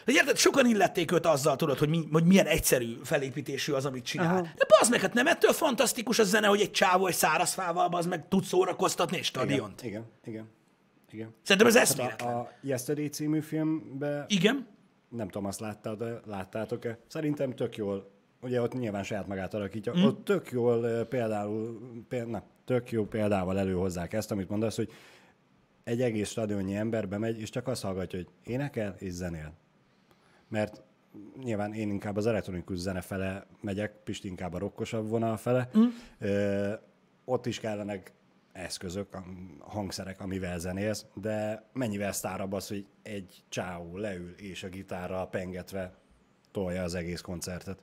[0.04, 4.04] De érted, sokan illették őt azzal, tudod, hogy, mi, hogy milyen egyszerű felépítésű az, amit
[4.04, 4.32] csinál.
[4.32, 4.48] Uh-huh.
[4.56, 8.06] De az meg, hát nem ettől fantasztikus a zene, hogy egy csávó egy szárazfával, az
[8.06, 9.82] meg tud szórakoztatni egy stadiont.
[9.82, 10.48] Igen, igen,
[11.10, 11.34] igen.
[11.42, 12.34] Szerintem ez Hát eszméletlen.
[12.34, 14.66] a, a Yesterday című filmben Igen,
[15.08, 16.98] nem tudom, azt láttad, de láttátok-e?
[17.06, 18.10] Szerintem tök jól,
[18.46, 20.02] ugye ott nyilván saját magát alakítja, mm.
[20.02, 24.90] ott tök jól például, például, na, tök jó példával előhozzák ezt, amit mondasz, hogy
[25.84, 29.52] egy egész stadionnyi ember bemegy, és csak azt hallgatja, hogy énekel és zenél.
[30.48, 30.82] Mert
[31.42, 35.68] nyilván én inkább az elektronikus zene fele megyek, Pisti inkább a rokkosabb vonal fele.
[35.78, 35.84] Mm.
[36.18, 36.72] Ö,
[37.24, 38.12] ott is kellenek
[38.52, 39.18] eszközök,
[39.58, 45.94] hangszerek, amivel zenélsz, de mennyivel sztárabb az, hogy egy csáó leül és a gitárral pengetve
[46.50, 47.82] tolja az egész koncertet.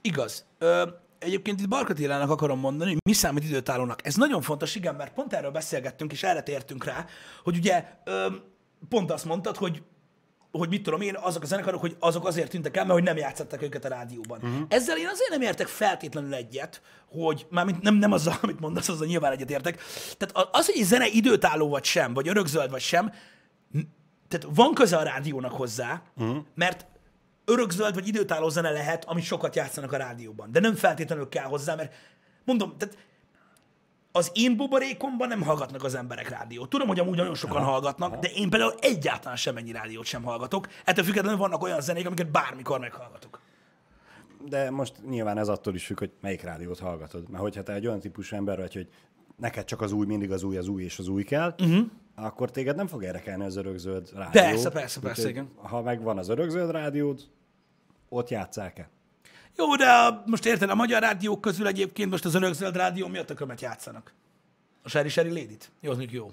[0.00, 0.44] Igaz.
[0.58, 4.06] Ö, egyébként itt Barka Attilának akarom mondani, hogy mi számít időtállónak.
[4.06, 7.06] Ez nagyon fontos, igen, mert pont erről beszélgettünk, és erre tértünk rá,
[7.44, 8.26] hogy ugye ö,
[8.88, 9.82] pont azt mondtad, hogy
[10.52, 13.16] hogy mit tudom én, azok a zenekarok, hogy azok azért tűntek el, mert hogy nem
[13.16, 14.38] játszották őket a rádióban.
[14.42, 14.66] Uh-huh.
[14.68, 19.06] Ezzel én azért nem értek feltétlenül egyet, hogy mármint nem, nem azzal, amit mondasz, azzal
[19.06, 19.82] nyilván egyet értek.
[20.16, 23.12] Tehát az, hogy egy zene időtálló vagy sem, vagy örökzöld vagy sem,
[24.28, 26.36] tehát van köze a rádiónak hozzá, uh-huh.
[26.54, 26.86] mert
[27.48, 30.52] örökzöld vagy időtálló zene lehet, amit sokat játszanak a rádióban.
[30.52, 31.94] De nem feltétlenül kell hozzá, mert
[32.44, 32.96] mondom, tehát
[34.12, 36.68] az én buborékomban nem hallgatnak az emberek rádiót.
[36.68, 38.20] Tudom, hogy amúgy nagyon sokan aha, hallgatnak, aha.
[38.20, 40.68] de én például egyáltalán semennyi rádiót sem hallgatok.
[40.84, 43.40] Ettől függetlenül vannak olyan zenék, amiket bármikor meghallgatok.
[44.48, 47.28] De most nyilván ez attól is függ, hogy melyik rádiót hallgatod.
[47.30, 48.88] Mert hogyha te egy olyan típusú ember vagy, hogy
[49.36, 51.86] neked csak az új, mindig az új, az új és az új kell, uh-huh.
[52.14, 54.42] akkor téged nem fog érdekelni az örökzöld rádió.
[54.42, 55.50] Persze, persze, persze, igen.
[55.56, 57.20] Ha megvan az örökzöld rádiód,
[58.08, 58.88] ott játszák-e?
[59.56, 63.30] Jó, de a, most érted, a magyar rádiók közül egyébként most az örökzöld rádió miatt
[63.30, 64.12] a kömet játszanak.
[64.82, 65.70] A Sherry Sherry Lady-t?
[65.80, 66.32] Jó, az jó.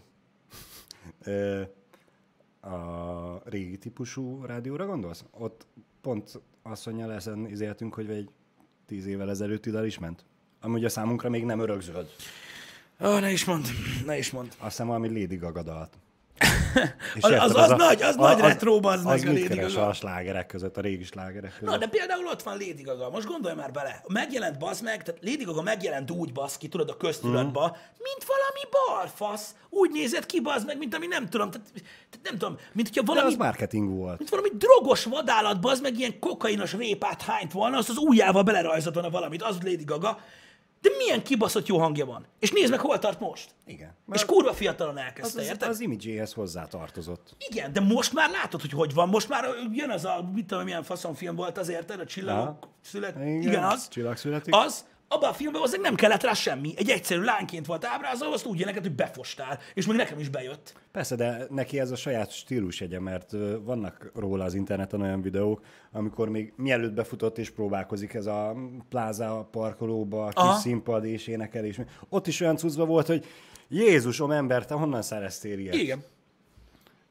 [2.62, 5.24] A régi típusú rádióra gondolsz?
[5.32, 5.66] Ott
[6.02, 8.30] pont asszonyjal ezen izéltünk, hogy egy
[8.86, 10.26] tíz évvel ezelőtti dal is ment.
[10.62, 12.10] Ami ugye számunkra még nem örökzöld.
[13.02, 13.66] Ó, ne is mond,
[14.06, 14.48] ne is mond.
[14.48, 15.98] Azt hiszem valami Lady Gaga dalt.
[17.16, 19.88] És Az- az- az nagy- az nagy retro, bazd meg, az a mit Lady Gaga.
[19.88, 21.70] a slágerek között, a régi slágerek között.
[21.74, 23.10] Na, de például ott van Lady Gaga.
[23.10, 24.04] Most gondolj már bele.
[24.08, 28.62] Megjelent bazd meg, tehát Lady Gaga megjelent úgy basz ki, tudod, a köztudatba, mint valami
[28.72, 29.56] balfasz.
[29.70, 33.04] Úgy nézett ki bazd meg, mint ami nem tudom, tehát, tehát nem tudom, mint hogyha
[33.04, 34.18] de valami, az marketing volt.
[34.18, 38.94] mint valami drogos vadállat bazd meg, ilyen kokainos répát hányt volna, azt az ujjával belerajzolt
[38.94, 40.20] volna valamit, az Lady Gaga.
[40.86, 42.26] De milyen kibaszott jó hangja van.
[42.40, 43.50] És nézd meg, hol tart most.
[43.66, 43.96] Igen.
[44.12, 45.70] És kurva fiatalon az, elkezdte, az, érted?
[45.70, 47.36] az imidzséhez hozzátartozott.
[47.50, 49.10] Igen, de most már látod, hogy hogy van.
[49.10, 52.00] Most már jön az a, mit tudom, milyen faszonfilm volt az, érted?
[52.00, 53.16] A csillagok szület.
[53.16, 53.88] Igen, Igen, igen, az.
[53.88, 54.56] Csillag születik.
[54.56, 56.74] Az, abban a filmben azért nem kellett rá semmi.
[56.78, 59.60] Egy egyszerű lányként volt ábrázolva, azt úgy neked, hogy befostál.
[59.74, 60.74] És még nekem is bejött.
[60.92, 65.62] Persze, de neki ez a saját stílusegye, mert ö, vannak róla az interneten olyan videók,
[65.92, 68.56] amikor még mielőtt befutott és próbálkozik ez a
[68.90, 70.58] pláza parkolóba, kis Aha.
[70.58, 73.26] színpad és énekel, és ott is olyan cuccba volt, hogy
[73.68, 75.74] Jézusom ember, te honnan szereztél ilyet?
[75.76, 76.04] Igen.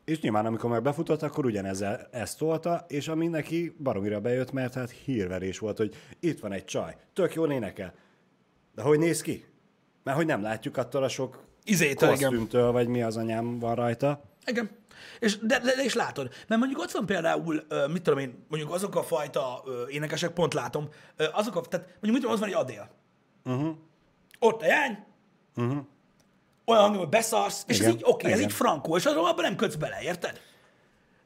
[0.05, 4.75] És nyilván, amikor meg befutott, akkor ugyanezzel ezt tolta, és ami neki baromira bejött, mert
[4.75, 7.95] hát hírverés volt, hogy itt van egy csaj, tök jól énekel.
[8.75, 9.45] De hogy néz ki?
[10.03, 12.29] Mert hogy nem látjuk attól a sok Izétől, igen.
[12.29, 14.23] kosztümtől, vagy mi az anyám van rajta.
[14.47, 14.71] Igen.
[15.21, 18.73] És, de, de, de, és látod, mert mondjuk ott van például, mit tudom én, mondjuk
[18.73, 20.89] azok a fajta énekesek, pont látom,
[21.33, 22.91] azok a, tehát mondjuk mit tudom, az van egy Adél.
[23.45, 23.77] Uh-huh.
[24.39, 25.05] Ott a jány,
[25.57, 25.87] uh-huh.
[26.65, 29.27] Olyan hangja, hogy beszarsz, és Igen, ez így oké, okay, ez így frankó, és arról
[29.27, 30.41] abban nem kötsz bele, érted?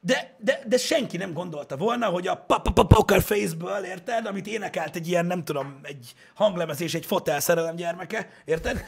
[0.00, 5.08] De, de, de senki nem gondolta volna, hogy a poker face-ből, érted, amit énekelt egy
[5.08, 8.84] ilyen, nem tudom, egy hanglemez és egy fotel szerelem gyermeke, érted?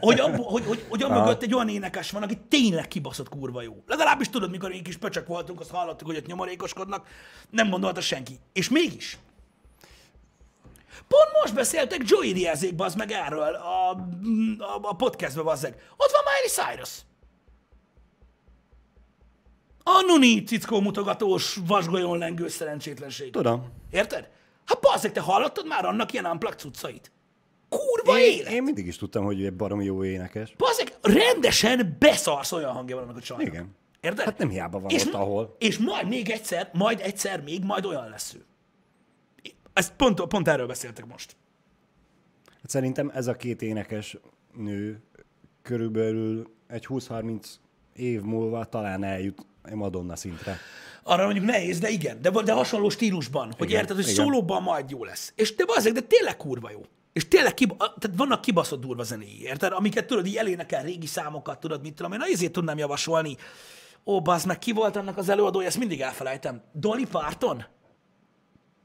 [0.00, 3.82] Hogy, abbo, hogy, hogy, hogy mögött egy olyan énekes van, aki tényleg kibaszott kurva jó.
[3.86, 7.06] Legalábbis tudod, mikor mi kis pöcsök voltunk, azt hallottuk, hogy ott nyomorékoskodnak,
[7.50, 8.38] nem gondolta senki.
[8.52, 9.18] És mégis.
[11.12, 13.90] Pont most beszéltek Joey Diazék, bazd meg erről a,
[14.58, 15.74] a, a podcastben, bazd meg.
[15.96, 17.00] Ott van Miley Cyrus.
[19.82, 23.30] A Nuni cickó mutogatós, vasgolyón lengő szerencsétlenség.
[23.32, 23.72] Tudom.
[23.90, 24.28] Érted?
[24.64, 27.12] Hát bazzeg, te hallottad már annak ilyen unplugged cuccait?
[27.68, 28.52] Kurva Én, élet!
[28.52, 30.54] én mindig is tudtam, hogy egy baromi jó énekes.
[30.56, 33.46] Bazzeg, rendesen beszarsz olyan hangja van annak a csajnak.
[33.46, 33.76] Igen.
[34.00, 34.24] Érted?
[34.24, 35.56] Hát nem hiába van és, ott, ahol.
[35.58, 38.44] És majd még egyszer, majd egyszer még, majd olyan lesz ő.
[39.72, 41.36] Ezt pont, pont erről beszéltek most.
[42.46, 44.16] Hát szerintem ez a két énekes
[44.56, 45.02] nő
[45.62, 47.44] körülbelül egy 20-30
[47.94, 50.58] év múlva talán eljut Madonna szintre.
[51.02, 54.24] Arra mondjuk nehéz, de igen, de, de hasonló stílusban, hogy Igen, érted, hogy igen.
[54.24, 55.32] szólóban majd jó lesz.
[55.36, 56.80] És de bazzeg, de tényleg kurva jó.
[57.12, 59.72] És tényleg kiba, tehát vannak kibaszott durva zenéi, érted?
[59.72, 63.36] Amiket tudod, így elénekel régi számokat, tudod, mit tudom én, ezért tudnám javasolni.
[64.04, 66.62] Ó, bazd meg, ki volt annak az előadója, ezt mindig elfelejtem.
[66.72, 67.64] Dolly Parton?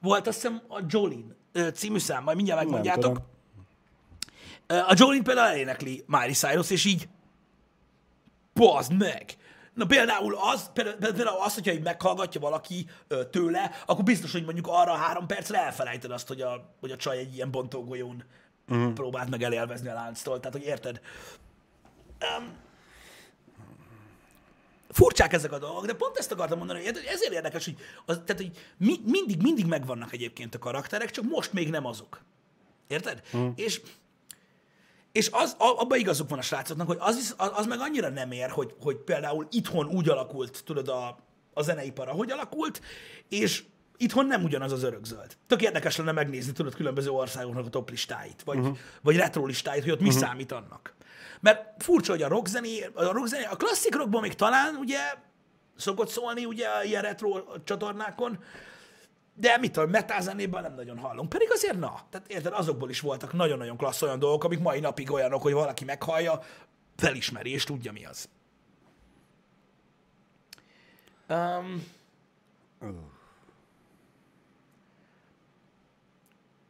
[0.07, 3.21] Volt azt hiszem a Jolene című szám, majd mindjárt megmondjátok.
[4.67, 7.09] A Jolene például elénekli Miley Cyrus, és így
[8.53, 9.37] bazd meg!
[9.73, 12.89] Na például az, például az, hogyha így meghallgatja valaki
[13.31, 16.95] tőle, akkor biztos, hogy mondjuk arra a három percre elfelejted azt, hogy a, hogy a
[16.95, 18.23] csaj egy ilyen bontógolyón
[18.69, 18.93] uh-huh.
[18.93, 20.39] próbált meg elélvezni a lánctól.
[20.39, 21.01] Tehát, hogy érted?
[22.37, 22.65] Um,
[24.89, 28.41] furcsák ezek a dolgok, de pont ezt akartam mondani, hogy ezért érdekes, hogy, az, tehát,
[28.41, 32.21] hogy mi, mindig, mindig megvannak egyébként a karakterek, csak most még nem azok.
[32.87, 33.21] Érted?
[33.33, 33.51] Uh-huh.
[33.55, 33.81] És
[35.11, 38.49] és az, a- abban igazuk van a srácoknak, hogy az, az, meg annyira nem ér,
[38.49, 41.17] hogy, hogy például itthon úgy alakult, tudod, a,
[41.53, 42.81] a zeneipar, ahogy alakult,
[43.29, 43.63] és
[43.97, 45.37] itthon nem ugyanaz az örökzöld.
[45.47, 48.77] Tök érdekes lenne megnézni, tudod, különböző országoknak a top listáit, vagy, uh-huh.
[49.01, 50.21] vagy retro listáit, hogy ott mi uh-huh.
[50.21, 50.95] számít annak.
[51.39, 54.99] Mert furcsa, hogy a rockzené, a rockzené, a klasszik rockban még talán ugye
[55.75, 58.43] szokott szólni ugye ilyen retro csatornákon,
[59.33, 61.29] de mit tudom, metal zenében nem nagyon hallunk.
[61.29, 65.11] Pedig azért na, tehát érted, azokból is voltak nagyon-nagyon klassz olyan dolgok, amik mai napig
[65.11, 66.39] olyanok, hogy valaki meghallja,
[66.95, 68.29] felismeri és tudja mi az.
[71.29, 71.83] Um,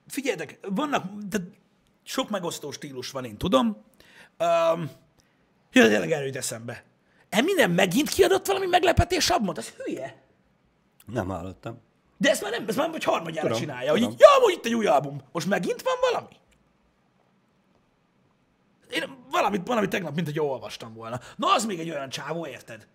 [0.08, 1.38] figyeljetek, vannak, de
[2.04, 3.86] sok megosztó stílus van, én tudom.
[4.40, 4.90] Um,
[5.72, 6.84] ja, tényleg erről eszembe.
[7.30, 9.58] Eminem megint kiadott valami meglepetés albumot?
[9.58, 10.22] Az hülye.
[11.06, 11.82] Nem hallottam.
[12.18, 14.14] De ezt már nem, ezt már vagy harmadjára Tudom, csinálja, hogy tudom.
[14.14, 15.22] így, ja, amúgy itt egy új album.
[15.32, 16.36] Most megint van valami?
[18.92, 21.20] Én valamit, valamit tegnap, mint hogy olvastam volna.
[21.36, 22.88] Na, az még egy olyan csávó, érted?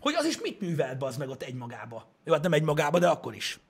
[0.00, 2.06] Hogy az is mit művelt az meg ott egymagába?
[2.24, 3.60] Jó, hát nem egymagába, de akkor is.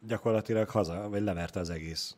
[0.00, 2.16] Gyakorlatilag haza, vagy leverte az egész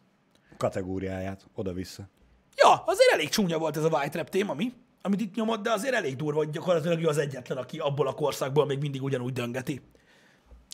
[0.59, 2.09] kategóriáját oda-vissza.
[2.57, 4.73] Ja, azért elég csúnya volt ez a White Rap téma, mi?
[5.03, 8.13] Amit itt nyomott, de azért elég durva, hogy gyakorlatilag ő az egyetlen, aki abból a
[8.13, 9.81] korszakból még mindig ugyanúgy döngeti.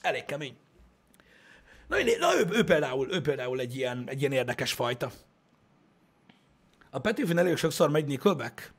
[0.03, 0.57] Elég kemény.
[1.89, 5.11] Na, én, na ő, ő, például, ő például egy ilyen, egy ilyen érdekes fajta.
[6.91, 8.73] A Petőfin elég sokszor megy Nickelback.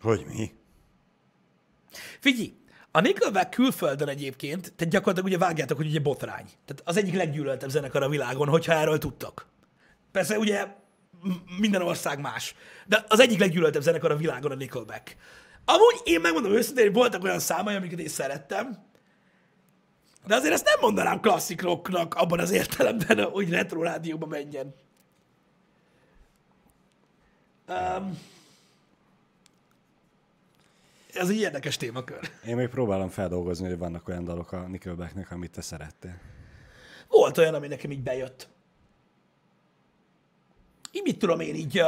[0.00, 0.52] Hogy mi?
[2.20, 2.54] Figyelj,
[2.90, 6.44] a Nickelback külföldön egyébként, tehát gyakorlatilag ugye vágjátok, hogy ugye botrány.
[6.44, 9.51] Tehát az egyik leggyűlöltebb zenekar a világon, hogyha erről tudtok.
[10.12, 10.66] Persze ugye
[11.58, 12.54] minden ország más,
[12.86, 15.16] de az egyik leggyűlöltebb zenekar a világon a Nickelback.
[15.64, 18.90] Amúgy én megmondom őszintén, hogy voltak olyan számai, amiket én szerettem,
[20.26, 24.74] de azért ezt nem mondanám klasszik rocknak abban az értelemben, hogy retro rádióba menjen.
[27.68, 28.18] Um,
[31.12, 32.30] ez egy érdekes témakör.
[32.46, 36.14] Én még próbálom feldolgozni, hogy vannak olyan dalok a Nickelbacknek, amit te szerettél.
[37.08, 38.48] Volt olyan, ami nekem így bejött.
[40.92, 41.82] Így mit tudom én így...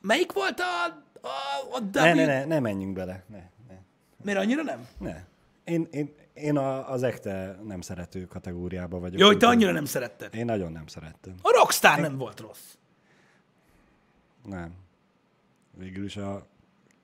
[0.00, 0.84] Melyik volt a...
[1.20, 1.80] a, a.
[1.92, 3.24] Ne, ne, ne, ne menjünk bele.
[3.28, 3.74] Ne, ne,
[4.22, 4.88] Miért annyira nem?
[4.98, 5.24] ne.
[5.64, 9.20] Én, én, én a, az ekte nem szerető kategóriába vagyok.
[9.20, 10.34] Jó, hogy te annyira nem szeretted.
[10.34, 11.34] Én nagyon nem szerettem.
[11.42, 12.74] A Rockstar nem volt rossz.
[14.44, 14.74] Nem.
[15.78, 16.46] Végül is a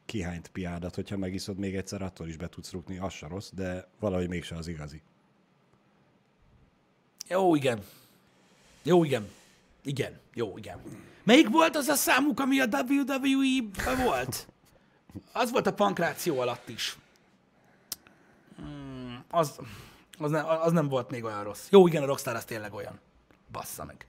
[0.05, 3.89] kihányt piádat, hogyha megiszod még egyszer, attól is be tudsz rúgni, az se rossz, de
[4.01, 5.03] valahogy mégse az igazi.
[7.29, 7.83] Jó, igen.
[8.83, 9.29] Jó, igen.
[9.85, 10.83] Igen, jó, igen.
[11.25, 14.49] Melyik volt az a számuk, ami a WWE-ben volt?
[15.33, 16.97] Az volt a pankráció alatt is.
[18.57, 19.59] Hmm, az,
[20.19, 21.67] az, nem, az nem volt még olyan rossz.
[21.71, 23.01] Jó, igen, a Rockstar az tényleg olyan.
[23.53, 24.07] Bassza meg.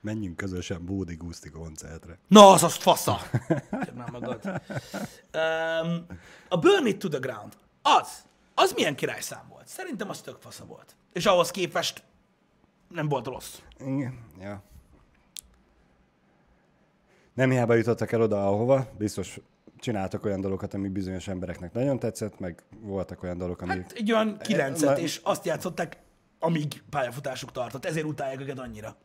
[0.00, 2.18] Menjünk közösen Bódi Guszti koncertre.
[2.28, 3.20] Na, az azt fasza!
[4.12, 4.44] Magad.
[4.44, 6.06] Um,
[6.48, 7.52] a Burn It to the Ground.
[7.82, 8.24] Az.
[8.54, 9.68] Az milyen királyszám volt?
[9.68, 10.96] Szerintem az tök fasza volt.
[11.12, 12.02] És ahhoz képest
[12.88, 13.58] nem volt rossz.
[13.78, 14.62] Igen, ja.
[17.36, 19.40] Nem hiába jutottak el oda, ahova, biztos
[19.78, 23.76] csináltak olyan dolgokat, ami bizonyos embereknek nagyon tetszett, meg voltak olyan dolgok, amik...
[23.76, 25.96] Hát egy olyan kilencet, Na- és azt játszották,
[26.38, 27.84] amíg pályafutásuk tartott.
[27.84, 28.96] Ezért utálják őket annyira.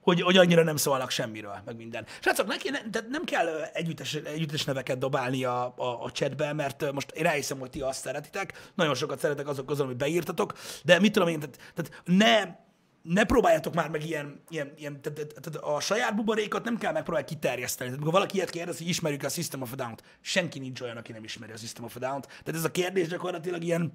[0.00, 2.06] Hogy, hogy annyira nem szólnak semmiről, meg minden.
[2.20, 6.92] Srácok, neki ne, de nem kell együttes, együttes neveket dobálni a, a, a chatbe, mert
[6.92, 10.52] most én elhiszem, hogy ti azt szeretitek, nagyon sokat szeretek azok közül, amit beírtatok,
[10.84, 12.54] de mit tudom én, tehát, tehát ne,
[13.02, 17.28] ne próbáljátok már meg ilyen, ilyen, ilyen tehát, tehát, a saját buborékot nem kell megpróbálni
[17.28, 17.90] kiterjeszteni.
[17.90, 20.96] Tehát, amikor valaki ilyet kérdez, hogy ismerjük a System of a Down-t, senki nincs olyan,
[20.96, 22.26] aki nem ismeri a System of a Down-t.
[22.26, 23.92] Tehát ez a kérdés gyakorlatilag ilyen,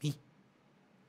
[0.00, 0.12] mi?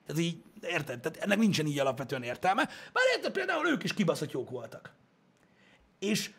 [0.06, 1.00] Tehát így, érted?
[1.00, 2.65] Tehát ennek nincsen így alapvetően értelme.
[2.65, 4.93] Bár érted, például ők is kibaszott jók voltak.
[6.00, 6.32] És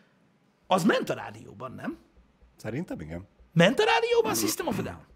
[0.66, 1.98] az ment a rádióban, nem?
[2.56, 3.28] Szerintem igen.
[3.52, 5.06] Ment a rádióban a System of a Down?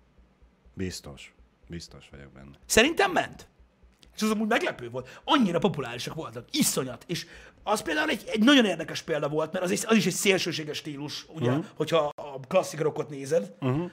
[0.75, 1.35] Biztos.
[1.69, 2.59] Biztos vagyok benne.
[2.67, 3.49] Szerintem ment.
[4.21, 5.21] És az amúgy meglepő volt.
[5.25, 6.45] Annyira populárisak voltak.
[6.51, 7.05] Iszonyat.
[7.07, 7.27] És
[7.63, 10.77] az például egy, egy nagyon érdekes példa volt, mert az is, az is egy szélsőséges
[10.77, 11.65] stílus, ugye, uh-huh.
[11.77, 13.53] hogyha a klasszik rockot nézed.
[13.61, 13.91] Uh-huh.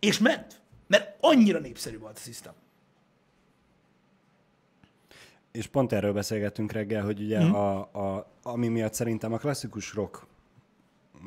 [0.00, 0.60] És ment.
[0.86, 2.52] Mert annyira népszerű volt a System.
[5.52, 7.52] És pont erről beszélgettünk reggel, hogy ugye mm.
[7.52, 10.26] a, a, ami miatt szerintem a klasszikus rock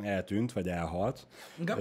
[0.02, 1.78] eltűnt, vagy elhalt, Igen.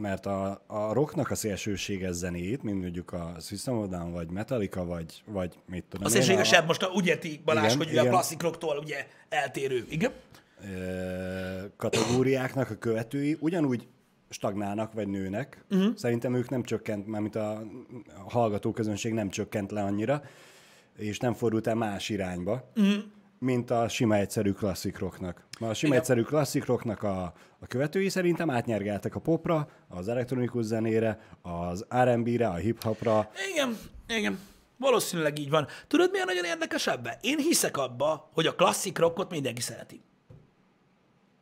[0.00, 4.30] Mert a, a rocknak a szélsőséges zenéjét, mint mondjuk a System of a Down, vagy
[4.30, 7.88] Metallica, vagy, vagy mit tudom A én, szélségesebb most a, úgy érti Balázs, Igen, hogy
[7.88, 8.12] ugye a igen.
[8.12, 9.84] klasszik rocktól ugye eltérő.
[9.88, 10.12] Igen?
[11.76, 13.86] kategóriáknak a követői ugyanúgy
[14.28, 15.64] stagnálnak, vagy nőnek.
[15.70, 15.94] Uh-huh.
[15.96, 17.50] Szerintem ők nem csökkent, mármint a,
[18.24, 20.22] a hallgató közönség nem csökkent le annyira,
[20.96, 23.02] és nem fordult el más irányba, uh-huh.
[23.38, 25.44] Mint a sima egyszerű klasszik rocknak.
[25.60, 25.98] A sima Igen.
[25.98, 32.48] egyszerű klasszik rocknak a, a követői szerintem átnyergeltek a popra, az elektronikus zenére, az R&B-re,
[32.48, 33.30] a hip-hopra.
[33.52, 34.38] Igen, igen.
[34.78, 35.66] Valószínűleg így van.
[35.86, 37.18] Tudod, mi a nagyon érdekes ebbe?
[37.20, 40.02] Én hiszek abba, hogy a klasszik rockot mindenki szereti.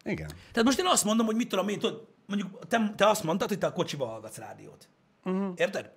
[0.04, 0.26] Igen.
[0.26, 3.48] Tehát most én azt mondom, hogy mit tudom én, tudod, mondjuk te, te azt mondtad,
[3.48, 4.88] hogy te a kocsiba hallgatsz rádiót.
[5.24, 5.52] Uh-huh.
[5.56, 5.90] Érted?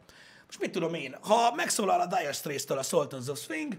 [0.45, 3.77] Most mit tudom én, ha megszólal a Dire Straits-től a Sultans of Swing,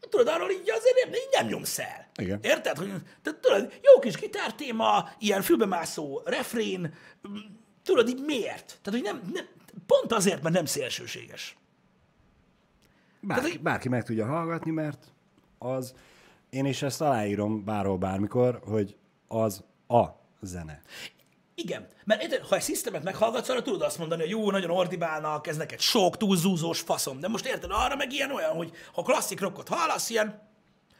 [0.00, 2.08] tudod, arról így azért nem, így nem nyomsz el.
[2.16, 2.38] Igen.
[2.42, 2.76] Érted?
[2.76, 6.94] Hogy, tehát, tudod, jó kis gitártéma, ilyen fülbemászó refrén,
[7.82, 8.78] tudod, így miért?
[8.82, 9.46] Tehát, hogy nem, nem,
[9.86, 11.56] pont azért, mert nem szélsőséges.
[13.20, 15.12] Bárki, Tehát, bárki meg tudja hallgatni, mert
[15.58, 15.94] az,
[16.50, 18.96] én is ezt aláírom bárhol, bármikor, hogy
[19.28, 20.04] az a
[20.40, 20.82] zene.
[21.62, 25.46] Igen, mert érted, ha egy szisztemet meghallgatsz, arra tudod azt mondani, hogy jó, nagyon ordibálnak,
[25.46, 27.20] ez neked sok, túlzúzós faszom.
[27.20, 30.48] De most érted, arra meg ilyen olyan, hogy ha klasszik rockot hallasz, ilyen,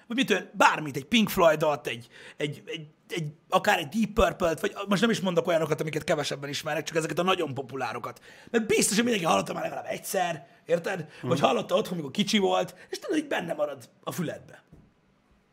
[0.06, 4.60] vagy mit tudom, bármit, egy Pink Floydot, egy, egy, egy, egy, akár egy Deep Purple-t,
[4.60, 8.20] vagy most nem is mondok olyanokat, amiket kevesebben ismernek, csak ezeket a nagyon populárokat.
[8.50, 11.08] Mert biztos, hogy mindenki hallotta már legalább egyszer, érted?
[11.18, 11.28] Mhm.
[11.28, 14.62] Vagy hallotta otthon, amikor kicsi volt, és tudod, így benne marad a füledbe.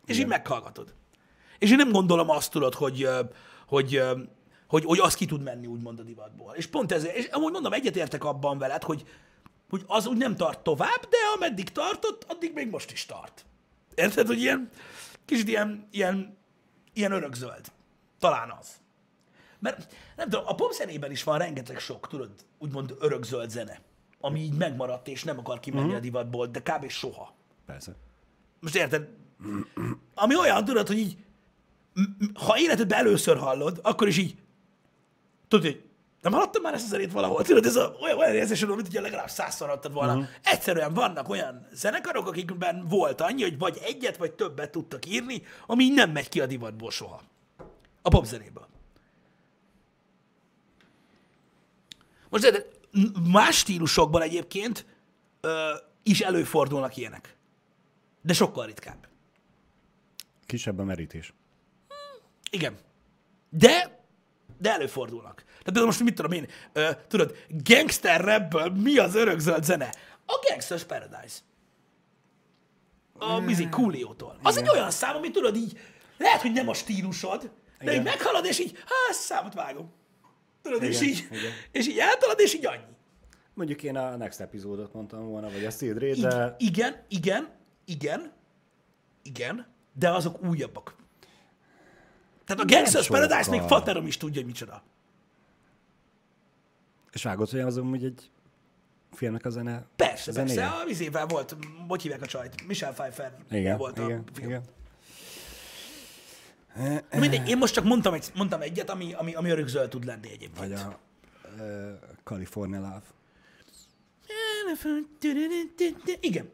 [0.05, 0.93] És így meghallgatod.
[1.59, 3.09] És én nem gondolom azt tudod, hogy,
[3.67, 4.01] hogy,
[4.68, 6.53] hogy, hogy az ki tud menni úgymond a divatból.
[6.55, 9.03] És pont ezért, és amúgy mondom, egyetértek abban veled, hogy,
[9.70, 13.45] hogy az úgy nem tart tovább, de ameddig tartott, addig még most is tart.
[13.95, 14.70] Érted, hogy ilyen,
[15.26, 16.38] kicsit ilyen, ilyen,
[16.93, 17.72] ilyen örökzöld.
[18.20, 18.68] Talán az.
[19.59, 23.80] Mert nem tudom, a popzenében is van rengeteg sok, tudod, úgymond örökzöld zene,
[24.20, 25.95] ami így megmaradt, és nem akar kimenni Mhm.
[25.95, 26.89] a divatból, de kb.
[26.89, 27.34] soha.
[27.66, 27.95] Persze.
[28.59, 29.07] Most érted?
[30.16, 31.18] Ami olyan, tudod, hogy így,
[32.34, 34.36] ha életedben először hallod, akkor is így,
[35.60, 35.84] tudod, hogy
[36.22, 37.43] nem hallottam már ezt a zenét valahol?
[37.43, 40.14] Tudod, ez a, olyan, olyan érzésed, mint hogyha legalább százszor hallottad volna.
[40.14, 40.28] Uh-huh.
[40.43, 45.84] Egyszerűen vannak olyan zenekarok, akikben volt annyi, hogy vagy egyet, vagy többet tudtak írni, ami
[45.84, 47.22] így nem megy ki a divatból soha.
[48.01, 48.68] A popzenéből.
[52.30, 52.66] Most de
[53.32, 54.86] más stílusokban egyébként
[55.41, 57.38] ö, is előfordulnak ilyenek.
[58.22, 59.08] De sokkal ritkább.
[60.45, 61.34] Kisebb a merítés.
[62.51, 62.78] Igen.
[63.49, 63.94] De,
[64.58, 65.36] de előfordulnak.
[65.45, 69.89] Tehát például most mit tudom én, ö, tudod, gangster rapből mi az örökzöld zene?
[70.26, 71.38] A Gangsters Paradise.
[73.18, 74.39] A Mizi Coolio-tól.
[74.43, 75.80] Az egy olyan szám, ami tudod így,
[76.18, 77.51] lehet, hogy nem a stílusod, de
[77.84, 77.95] Igen.
[77.95, 79.93] így meghalad, és így, hát számot vágom.
[80.62, 81.51] Tudod, és Igen, így, igen.
[81.72, 82.93] és így eltalad, és így annyi.
[83.53, 87.49] Mondjuk én a Next epizódot mondtam volna, vagy a Steel Ray, I- de igen, igen,
[87.86, 88.32] igen,
[89.24, 90.95] igen, de azok újabbak.
[92.45, 93.07] Tehát a Gangsters.
[93.07, 94.83] Paradise még Faterom is tudja, hogy micsoda.
[97.11, 98.29] és vágott, hogy az amúgy egy
[99.11, 99.85] filmnek a zene.
[99.95, 100.55] Persze, zenéje?
[100.55, 100.75] persze.
[100.75, 101.55] A vizével volt,
[101.87, 102.67] hogy hívják a csajt?
[102.67, 104.49] Michelle Pfeiffer Igen, volt igen, a film.
[104.49, 104.63] igen.
[107.11, 110.27] Na Mindegy, én most csak mondtam, egy, mondtam egyet, ami, ami, ami örökzöld tud lenni
[110.27, 110.57] egyébként.
[110.57, 110.99] Vagy a
[111.59, 111.91] uh,
[112.23, 113.03] California Love.
[116.19, 116.49] Igen.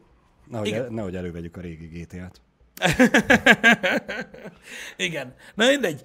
[0.48, 0.84] Nehogy, Igen.
[0.84, 2.42] el, nehogy elővegyük a régi GTA-t.
[4.98, 5.34] Igen.
[5.56, 6.02] Na mindegy.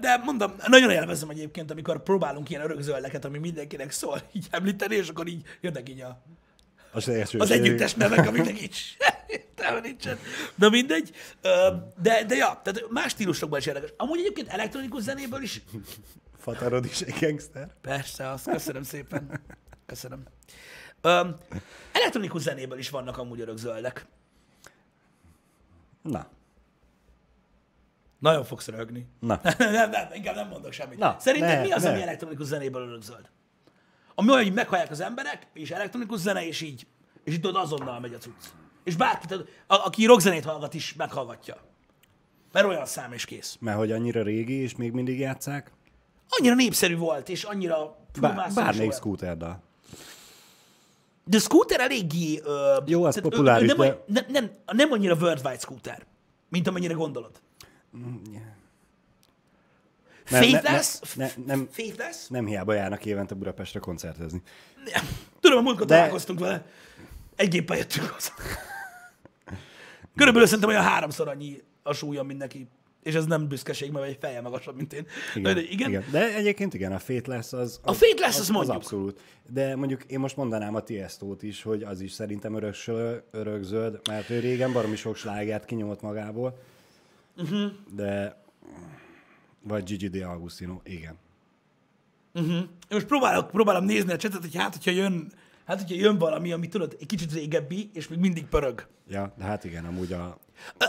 [0.00, 5.08] De mondom, nagyon élvezem egyébként, amikor próbálunk ilyen örökzöldeket, ami mindenkinek szól, így említeni, és
[5.08, 6.22] akkor így jönnek így a,
[6.92, 8.96] Az, első az együttes nevek, aminek így
[9.26, 10.18] értelme nincsen.
[10.54, 11.10] Na mindegy.
[12.02, 13.92] De, de ja, tehát más stílusokban is érdekes.
[13.96, 15.60] Amúgy egyébként elektronikus zenéből is
[16.38, 17.68] Fatarod is egy gangster.
[17.80, 19.40] Persze, azt köszönöm szépen.
[19.86, 20.22] Köszönöm.
[21.02, 21.36] Um,
[21.92, 24.06] elektronikus zenéből is vannak amúgy örökzöldek.
[26.06, 26.26] Na,
[28.18, 29.06] Nagyon fogsz röhögni.
[29.20, 29.40] na.
[29.58, 30.98] nem, nem, inkább nem mondok semmit.
[30.98, 31.90] Na, Szerinted ne, mi az, ne.
[31.90, 33.30] ami elektronikus zenéből örökzöld?
[34.14, 36.86] Ami olyan, hogy meghallják az emberek, és elektronikus zene, és így,
[37.24, 38.44] és így tudod, azonnal megy a cucc.
[38.84, 41.56] És bárki, tudod, a, aki rockzenét hallgat is, meghallgatja.
[42.52, 43.56] Mert olyan szám és kész.
[43.60, 45.72] Mert hogy annyira régi, és még mindig játszák.
[46.28, 49.02] Annyira népszerű volt, és annyira Bár, bármelyik volt.
[51.28, 52.40] De Scooter eléggé...
[52.44, 56.06] Ö, Jó, az tehát, populáris, nem, de- nem, nem, nem annyira worldwide Scooter,
[56.48, 57.30] mint amennyire gondolod.
[57.90, 58.00] Ne-
[60.30, 60.98] ne- Faithless?
[61.14, 62.26] ne- ne- nem- Faithless?
[62.28, 64.42] Nem hiába járnak évente Budapestre koncertezni.
[65.40, 66.66] Tudom, a múltkor De- találkoztunk vele.
[67.36, 68.32] Egy géppel jöttünk haza.
[70.16, 72.68] Körülbelül szerintem olyan háromszor annyi a súlyom, mint neki.
[73.06, 75.06] És ez nem büszkeség, mert egy feje magasabb, mint én.
[75.34, 75.54] Igen.
[75.54, 75.88] De, igen.
[75.88, 76.04] igen.
[76.10, 77.80] De egyébként igen, a Fate lesz az...
[77.82, 78.74] A az Fate lesz, az, azt mondjuk.
[78.74, 79.20] Az abszolút.
[79.50, 84.30] De mondjuk én most mondanám a Tiesto-t is, hogy az is szerintem öröksö, örökzöld, mert
[84.30, 86.58] ő régen baromi sok slágert kinyomott magából.
[87.36, 87.54] Mhm.
[87.54, 87.72] Uh-huh.
[87.94, 88.42] De...
[89.62, 91.18] Vagy Gigi De Agustino, igen.
[92.34, 95.32] Én most próbálok, próbálom nézni a csetet, hogy hát, hogyha jön,
[95.64, 98.86] hát, hogyha jön valami, ami tudod, egy kicsit régebbi, és még mindig pörög.
[99.08, 100.38] Ja, de hát igen, amúgy a,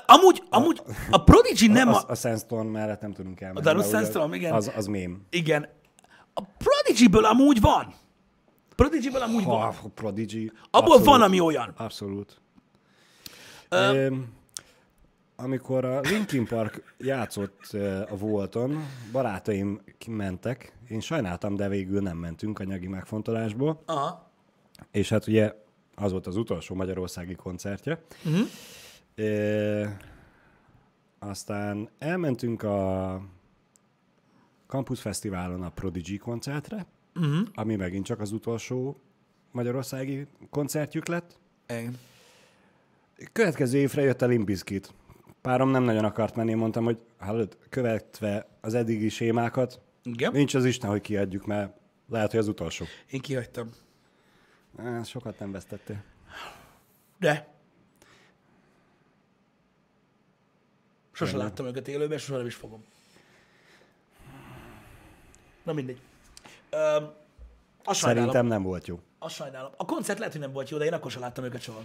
[0.05, 2.03] Amúgy, amúgy a Prodigy nem a, a...
[2.07, 3.65] a Sandstorm mellett nem tudunk elmenni.
[3.65, 4.53] Darus mert ugye Sandstorm, igen.
[4.53, 5.25] Az, az mém.
[5.29, 5.69] Igen.
[6.33, 7.93] A Prodigy-ből amúgy van.
[8.75, 9.75] Prodigy-ből amúgy Ha, van.
[9.83, 10.51] a Prodigy.
[10.71, 11.05] Abból abszolút.
[11.05, 11.73] van, ami olyan.
[11.77, 12.41] Abszolút.
[13.69, 14.15] Ö...
[15.39, 17.71] Amikor a Linkin Park játszott
[18.09, 24.31] a Volton, barátaim kimentek, én sajnáltam, de végül nem mentünk anyagi megfontolásból, Aha.
[24.91, 25.53] és hát ugye
[25.95, 28.01] az volt az utolsó magyarországi koncertje.
[28.25, 28.47] Uh-huh.
[29.19, 29.85] Ö,
[31.19, 33.21] aztán elmentünk a
[34.67, 37.47] Campus Fesztiválon a Prodigy koncertre, uh-huh.
[37.53, 38.99] ami megint csak az utolsó
[39.51, 41.37] magyarországi koncertjük lett.
[41.67, 41.97] Igen.
[43.31, 44.93] Következő évre jött a Limbiskit.
[45.41, 50.31] Párom nem nagyon akart menni, mondtam, hogy hallod, követve az eddigi sémákat, Igen.
[50.31, 51.77] nincs az Isten, hogy kiadjuk, mert
[52.09, 52.85] lehet, hogy az utolsó.
[53.09, 53.69] Én kihagytam.
[55.03, 56.03] Sokat nem vesztettél.
[57.19, 57.55] De.
[61.17, 62.83] Sose láttam őket élőben, sose nem is fogom.
[65.63, 66.01] Na mindegy.
[66.69, 66.77] Ö,
[67.83, 68.29] azt sajnálom.
[68.29, 68.99] Szerintem nem volt jó.
[69.19, 69.71] Azt sajnálom.
[69.77, 71.81] A koncert lehet, hogy nem volt jó, de én akkor sem láttam őket soha.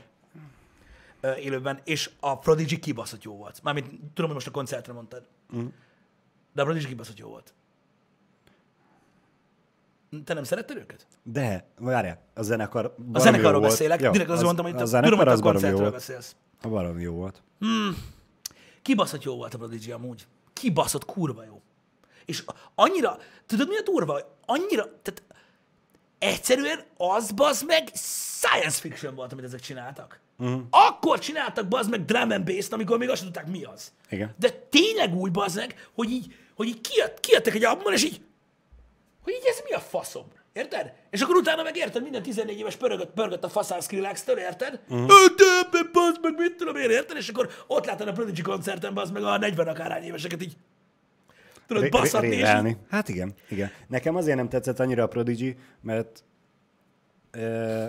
[1.21, 1.81] Ö, élőben.
[1.85, 3.63] És a Prodigy kibaszott jó volt.
[3.63, 5.27] Mármint tudom, hogy most a koncertre mondtad.
[5.57, 5.67] Mm.
[6.53, 7.55] De a Prodigy kibaszott jó volt.
[10.25, 11.07] Te nem szeretted őket?
[11.23, 14.01] De, várjál, a zenekar A zenekarról beszélek.
[14.01, 16.37] Jó, Direkt azért az- mondtam, hogy a a, zenekar tudom, hogy az a koncertről beszélsz.
[16.63, 17.43] A baromi jó volt.
[18.83, 20.27] Kibaszott jó volt a Prodigy amúgy.
[20.53, 21.63] Kibaszott kurva jó.
[22.25, 24.39] És annyira, tudod mi a durva?
[24.47, 25.23] Annyira, tehát
[26.19, 30.21] egyszerűen az, bazd meg, science fiction volt, amit ezek csináltak.
[30.39, 30.63] Uh-huh.
[30.71, 33.93] Akkor csináltak, bazd meg, drum and bass amikor még azt sem tudták, mi az.
[34.11, 34.35] Igen.
[34.39, 38.21] De tényleg úgy, bazd meg, hogy így, hogy így kijött, kijöttek egy albumon, és így,
[39.23, 40.27] hogy így ez mi a faszom?
[40.53, 40.93] Érted?
[41.11, 44.81] És akkor utána meg érted, minden 14 éves pörögött, pörgött a faszán Skrillex-től, érted?
[44.89, 45.07] Uh-huh.
[45.93, 47.17] Bazd meg, mit tudom én, érted?
[47.17, 50.57] És akkor ott látod a Prodigy koncerten, bazd meg a 40 akárhány éveseket így
[51.67, 52.77] tudod, Ré- és így, rélelni.
[52.91, 53.71] Hát igen, igen.
[53.89, 56.25] Nekem azért nem tetszett annyira a Prodigy, mert
[57.31, 57.85] ö,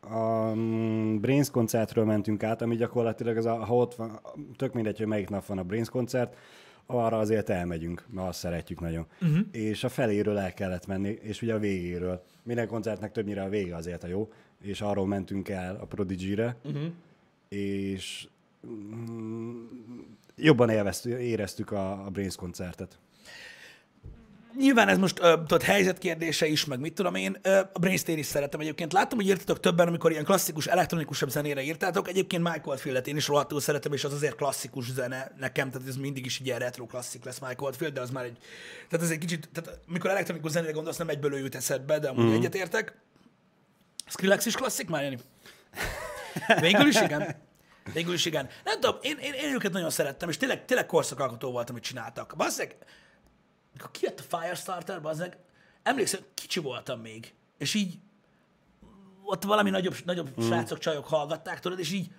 [0.00, 4.20] a mm, Brains koncertről mentünk át, ami gyakorlatilag az a, ha ott van,
[4.56, 6.36] tök mindegy, hogy melyik nap van a Brains koncert,
[6.90, 9.06] arra azért elmegyünk, mert azt szeretjük nagyon.
[9.22, 9.38] Uh-huh.
[9.50, 12.24] És a feléről el kellett menni, és ugye a végéről.
[12.42, 14.32] Minden koncertnek többnyire a vége azért a jó,
[14.62, 16.82] és arról mentünk el a Prodigy-re, uh-huh.
[17.48, 18.28] és
[18.66, 19.66] mm,
[20.36, 22.98] jobban élveztük, éreztük a, a Brains koncertet.
[24.58, 27.38] Nyilván ez most ö, tudod, helyzetkérdése is, meg mit tudom én.
[27.42, 28.92] Ö, a Brainstain is szeretem egyébként.
[28.92, 32.08] Láttam, hogy írtatok többen, amikor ilyen klasszikus, elektronikusabb zenére írtátok.
[32.08, 35.96] Egyébként Michael Fieldet én is rohadtul szeretem, és az azért klasszikus zene nekem, tehát ez
[35.96, 38.38] mindig is ilyen retro klasszik lesz Michael Field, de az már egy,
[38.88, 42.08] tehát ez egy kicsit, tehát amikor elektronikus zenére gondolsz, nem egyből ő jut eszedbe, de
[42.08, 42.34] amúgy mm.
[42.34, 42.96] egyetértek.
[44.06, 45.18] Skrillex is klasszik már, Jani?
[46.60, 47.36] Végül is igen.
[47.92, 48.48] Végül is igen.
[48.64, 52.34] Nem tudom, én, én, én őket nagyon szerettem, és tényleg, tényleg korszakalkotó volt, amit csináltak.
[52.36, 52.76] Bazzeg,
[53.78, 55.36] mikor kijött a Firestarter, bazzeg,
[55.82, 57.98] emlékszem, kicsi voltam még, és így
[59.24, 60.46] ott valami nagyobb, nagyobb mm.
[60.46, 62.10] srácok, csajok hallgatták, tudod, és így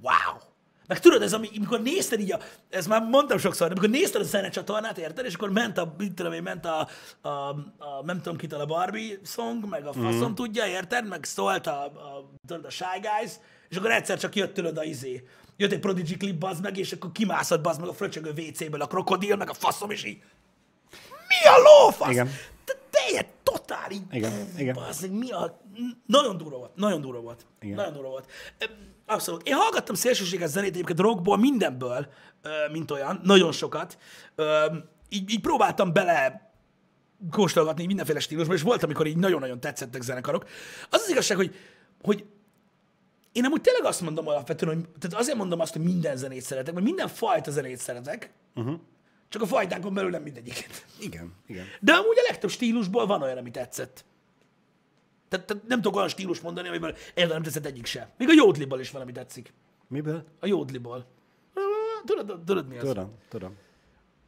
[0.00, 0.38] wow!
[0.86, 2.38] Meg tudod, ez ami, amikor nézted így a,
[2.70, 6.14] ez már mondtam sokszor, de amikor nézted a zenecsatornát, érted, és akkor ment a, mit
[6.14, 6.88] tudom én, ment a,
[7.20, 10.34] a, a nem tudom kitől a Barbie song, meg a faszom mm.
[10.34, 13.32] tudja, érted, meg szólt a, a, tudod, a Shy Guys,
[13.68, 15.28] és akkor egyszer csak jött tőled a izé.
[15.56, 18.86] Jött egy Prodigy klip, bazd meg, és akkor kimászott, bazd meg a fröcsögő WC-ből a
[18.86, 20.22] krokodil, meg a faszom, és így
[21.40, 22.10] mi a lófasz?
[22.10, 22.30] Igen.
[22.64, 24.02] Te teljed totál így.
[24.10, 24.74] Igen, igen.
[24.74, 25.60] Bazd meg, mi a...
[26.06, 27.46] Nagyon durva volt, nagyon durva volt.
[27.60, 27.76] Igen.
[27.76, 28.30] Nagyon durva volt.
[29.06, 29.48] Abszolút.
[29.48, 32.06] Én hallgattam szélsőséges zenét egyébként rockból, mindenből,
[32.72, 33.98] mint olyan, nagyon sokat.
[35.08, 36.50] Így, így próbáltam bele
[37.30, 40.44] kóstolgatni mindenféle stílusban, és volt, amikor így nagyon-nagyon tetszettek zenekarok.
[40.90, 41.54] Az az igazság, hogy,
[42.02, 42.24] hogy
[43.32, 46.74] én amúgy tényleg azt mondom alapvetően, hogy tehát azért mondom azt, hogy minden zenét szeretek,
[46.74, 48.80] mert minden fajta zenét szeretek, uh-huh.
[49.32, 50.86] Csak a fajtákon belül nem mindegyiket.
[50.98, 51.66] Igen, igen.
[51.80, 54.04] De amúgy a legtöbb stílusból van olyan, ami tetszett.
[55.28, 58.12] Tehát, tehát nem tudok olyan stílus mondani, amiből érted, nem tetszett egyik se.
[58.18, 59.52] Még a jódliból is van, ami tetszik.
[59.88, 60.24] Miből?
[60.40, 61.06] A jódliból.
[62.04, 62.88] Tudod, tudod mi az?
[62.88, 63.56] Tudom, tudom.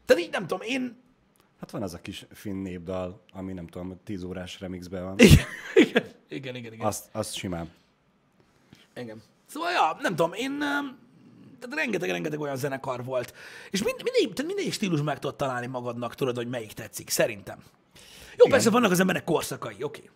[0.05, 1.03] Tehát így nem tudom, én...
[1.61, 5.19] Hát van az a kis finn népdal, ami nem tudom, 10 órás remixben van.
[5.19, 6.73] Igen, igen, igen, igen.
[6.73, 6.87] igen.
[6.87, 7.73] Azt, azt simán.
[8.97, 9.23] Igen.
[9.47, 10.63] Szóval, ja, nem tudom, én...
[11.69, 13.35] Tehát rengeteg-rengeteg olyan zenekar volt.
[13.71, 17.59] És mind, mindegyik, tehát mindegyik stílus meg tudod találni magadnak, tudod, hogy melyik tetszik, szerintem.
[18.31, 18.51] Jó, Igen.
[18.51, 19.83] persze vannak az emberek korszakai, oké.
[19.85, 20.11] Okay.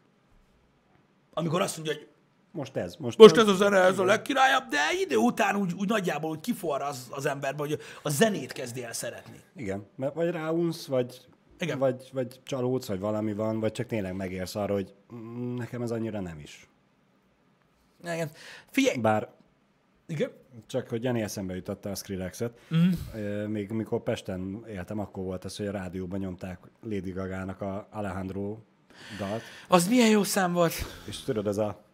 [1.32, 2.09] Amikor azt mondja, hogy
[2.53, 2.94] Most ez.
[2.96, 6.40] Most, most ez a zene, ez a legkirályabb, de idő után úgy, úgy nagyjából úgy
[6.40, 9.40] kiforra az, az emberbe, hogy a zenét kezdi el szeretni.
[9.57, 11.26] Igen, mert vagy ráunsz, vagy,
[11.59, 11.78] Igen.
[11.78, 15.90] vagy, vagy csalódsz, vagy valami van, vagy csak tényleg megérsz arra, hogy mm, nekem ez
[15.90, 16.68] annyira nem is.
[18.03, 18.30] Igen.
[18.70, 19.28] Figyelj, Bár
[20.07, 20.30] igen.
[20.67, 22.91] Csak, hogy Jani eszembe jutotta a Skrillexet, mm.
[23.45, 28.59] még mikor Pesten éltem, akkor volt az, hogy a rádióban nyomták Lady Gaga-nak a Alejandro
[29.19, 30.75] dalt, Az milyen jó szám volt.
[31.07, 31.85] és tudod, ez a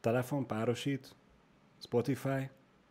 [0.00, 1.14] telefon párosít,
[1.78, 2.50] Spotify,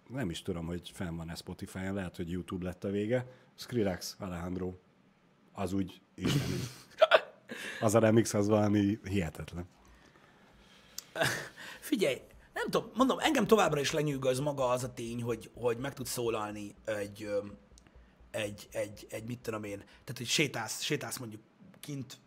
[0.09, 4.73] nem is tudom, hogy fenn van-e Spotify-on, lehet, hogy YouTube lett a vége, Skrillex, Alejandro,
[5.53, 6.55] az úgy isteni.
[7.81, 9.65] Az a remix az valami hihetetlen.
[11.79, 12.21] Figyelj,
[12.53, 16.11] nem tudom, mondom, engem továbbra is lenyűgöz maga az a tény, hogy, hogy meg tudsz
[16.11, 17.29] szólalni egy,
[18.31, 21.41] egy, egy, egy, mit tudom én, tehát hogy sétálsz, sétálsz mondjuk
[21.79, 22.17] kint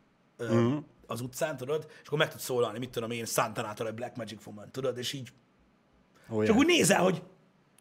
[0.44, 0.76] mm.
[1.06, 4.46] az utcán, tudod, és akkor meg tudsz szólalni, mit tudom én, Santanától egy Black Magic
[4.46, 5.32] Woman, tudod, és így
[6.28, 6.56] Oh, csak yeah.
[6.56, 7.22] úgy nézel, hogy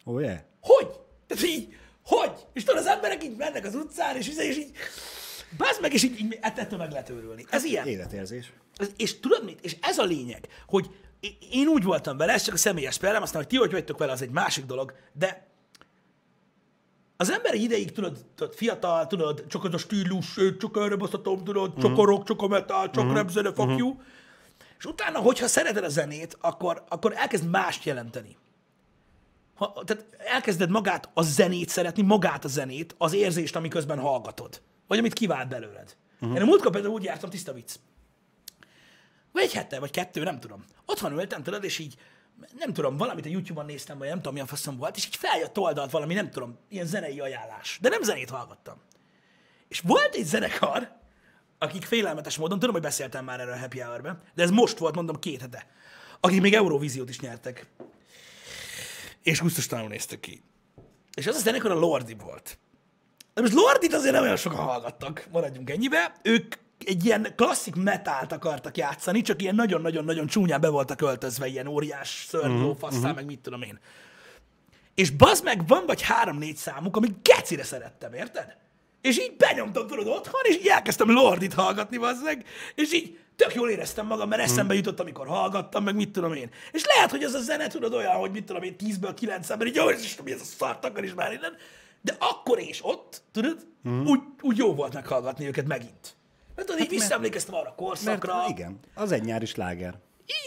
[0.05, 0.39] Oh, yeah.
[0.61, 0.87] hogy?
[1.27, 1.75] Tehát így,
[2.05, 2.31] hogy?
[2.53, 4.71] És tudod, az emberek így mennek az utcán, és, és így,
[5.57, 7.45] bázd meg, és így, így ett- ettől meg lehet őrülni.
[7.49, 7.87] Ez ilyen.
[7.87, 8.53] Életérzés.
[8.75, 9.61] Ez- És tudod mit?
[9.61, 10.89] És ez a lényeg, hogy
[11.51, 14.11] én úgy voltam vele, ez csak a személyes például, aztán, hogy ti hogy vagytok vele,
[14.11, 15.47] az egy másik dolog, de
[17.17, 21.43] az ember egy ideig, tudod, tudod fiatal, tudod, csak az a stílus, csak erre basztatom,
[21.43, 23.95] tudod, csak a rock, csak a metal, csak mm rap zene, fuck you.
[24.77, 28.37] És utána, hogyha szereted a zenét, akkor, akkor elkezd mást jelenteni.
[29.55, 34.61] Ha, tehát elkezded magát a zenét szeretni, magát a zenét, az érzést, amiközben hallgatod.
[34.87, 35.95] Vagy amit kivált belőled.
[36.19, 36.35] Uh-huh.
[36.37, 37.75] Én a múltkor például úgy jártam, tiszta vicc.
[39.33, 40.63] Vagy egy hete, vagy kettő, nem tudom.
[40.85, 41.95] Otthon ültem, tudod, és így,
[42.57, 45.57] nem tudom, valamit a YouTube-on néztem, vagy nem tudom, milyen faszom volt, és így feljött
[45.57, 47.77] oldalt valami, nem tudom, ilyen zenei ajánlás.
[47.81, 48.81] De nem zenét hallgattam.
[49.67, 50.91] És volt egy zenekar,
[51.57, 54.95] akik félelmetes módon, tudom, hogy beszéltem már erről a Happy hour de ez most volt,
[54.95, 55.67] mondom, két hete,
[56.19, 57.67] akik még Eurovíziót is nyertek.
[59.23, 60.43] És gusztustalanul néztek ki.
[61.13, 62.57] És az a zenekar a Lordi volt.
[63.33, 66.15] De most Lordit azért nem olyan sokan hallgattak, maradjunk ennyibe.
[66.21, 66.55] Ők
[66.85, 72.25] egy ilyen klasszik metált akartak játszani, csak ilyen nagyon-nagyon-nagyon csúnyán be voltak öltözve, ilyen óriás
[72.27, 73.15] szörnyó, uh-huh, uh-huh.
[73.15, 73.79] meg mit tudom én.
[74.95, 78.55] És bazd meg, van vagy három-négy számuk, amit gecire szerettem, érted?
[79.01, 83.53] És így benyomtam tudod otthon, és így elkezdtem Lordit hallgatni, bazd meg, és így tök
[83.53, 86.49] jól éreztem magam, mert eszembe jutott, amikor hallgattam, meg mit tudom én.
[86.71, 89.67] És lehet, hogy az a zene, tudod, olyan, hogy mit tudom én, 10-ből 9 ember,
[89.67, 91.55] így jó, és mi ez a szart, akar is már innen.
[92.01, 94.05] De akkor és ott, tudod, mm.
[94.05, 96.15] úgy, úgy jó volt meghallgatni őket megint.
[96.55, 98.35] Mert tudod, így hát visszaemlékeztem arra a korszakra.
[98.35, 99.99] Mert, igen, az egy nyári sláger.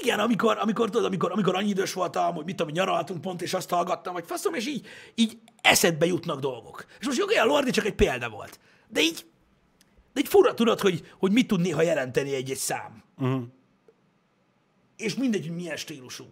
[0.02, 3.54] Igen, amikor, amikor, tudod, amikor, amikor annyi idős voltam, hogy mit tudom, nyaraltunk pont, és
[3.54, 6.86] azt hallgattam, hogy faszom, és így, így eszedbe jutnak dolgok.
[7.00, 8.58] És most jó, a Lordi csak egy példa volt.
[8.88, 9.26] De így,
[10.12, 13.02] de így fura tudod, hogy, hogy mit tud néha jelenteni egy-egy szám.
[13.18, 13.42] Uh-huh.
[14.96, 16.24] És mindegy, hogy milyen stílusú.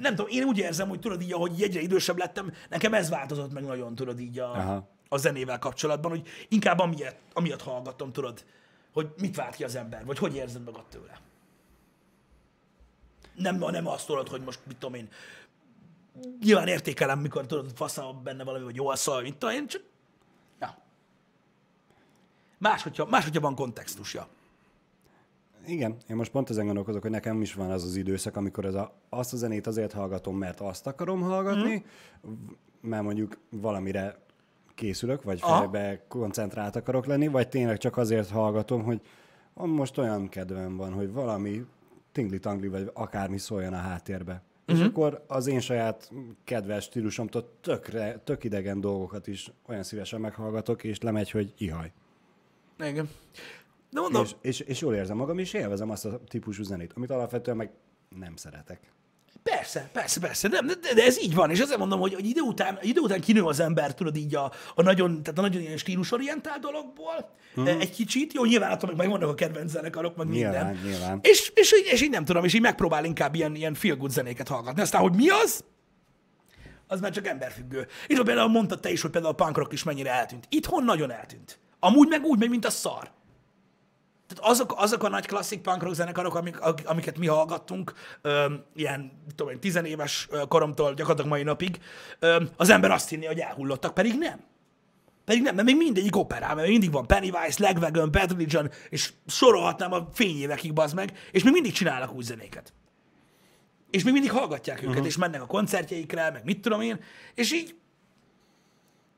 [0.00, 3.52] Nem tudom, én úgy érzem, hogy tudod így, ahogy egyre idősebb lettem, nekem ez változott
[3.52, 4.88] meg nagyon, tudod így a, Aha.
[5.08, 8.44] a zenével kapcsolatban, hogy inkább amiatt, amiatt hallgatom, tudod,
[8.92, 11.20] hogy mit vált ki az ember, vagy hogy érzed magad tőle.
[13.34, 15.08] Nem, nem azt tudod, hogy most mit tudom én,
[16.40, 19.82] nyilván értékelem, mikor tudod, faszal benne valami, vagy jól szól, mint tudom én, csak
[20.60, 20.78] ja.
[22.58, 24.28] Más, hogyha, más, hogyha van kontextusja.
[25.66, 28.74] Igen, én most pont ezen gondolkozok, hogy nekem is van az az időszak, amikor ez
[28.74, 31.84] a, azt a zenét azért hallgatom, mert azt akarom hallgatni,
[32.26, 32.32] mm.
[32.80, 34.18] mert mondjuk valamire
[34.80, 39.00] készülök, vagy fejbe koncentrált akarok lenni, vagy tényleg csak azért hallgatom, hogy
[39.54, 41.64] most olyan kedvem van, hogy valami
[42.12, 44.32] tingli-tangli, vagy akármi szóljon a háttérbe.
[44.32, 44.74] Uh-huh.
[44.74, 44.86] És mhm.
[44.86, 46.10] akkor az én saját
[46.44, 51.92] kedves stílusomtól tökre, tök idegen dolgokat is olyan szívesen meghallgatok, és lemegy, hogy ihaj.
[52.78, 53.08] Igen.
[53.90, 54.22] De mondom...
[54.22, 57.70] És, és, és jól érzem magam, és élvezem azt a típusú zenét, amit alapvetően meg
[58.18, 58.92] nem szeretek.
[59.42, 62.40] Persze, persze, persze, nem, de, de ez így van, és azért mondom, hogy, hogy idő,
[62.40, 65.76] után, idő után kinő az ember, tudod így a, a nagyon, tehát a nagyon ilyen
[65.76, 67.66] stílusorientált dologból, hmm.
[67.66, 70.90] egy kicsit, jó, nyilván attól meg megvannak a kedvenc zenekarok, meg nyilván, minden.
[70.90, 71.18] Nyilván.
[71.22, 74.10] És, és, és, és, így nem tudom, és így megpróbál inkább ilyen, ilyen feel good
[74.10, 74.82] zenéket hallgatni.
[74.82, 75.64] Aztán, hogy mi az,
[76.86, 77.86] az már csak emberfüggő.
[78.06, 80.46] És például mondtad te is, hogy például a punk rock is mennyire eltűnt.
[80.48, 81.58] Itthon nagyon eltűnt.
[81.80, 83.10] Amúgy meg úgy megy, mint a szar.
[84.34, 89.12] Tehát azok, azok a nagy klasszik punk rock zenekarok, amik, amiket mi hallgattunk, öm, ilyen,
[89.34, 91.80] tudom én, tizenéves koromtól gyakorlatilag mai napig,
[92.18, 94.40] öm, az ember azt hinni, hogy elhullottak, pedig nem.
[95.24, 99.92] Pedig nem, mert még mindegyik operál, mert még mindig van Pennywise, Legwagon, Religion, és sorolhatnám
[99.92, 102.72] a fényévekig, bazd meg, és még mindig csinálnak új zenéket.
[103.90, 105.06] És még mindig hallgatják őket, uh-huh.
[105.06, 107.00] és mennek a koncertjeikre, meg mit tudom én,
[107.34, 107.74] és így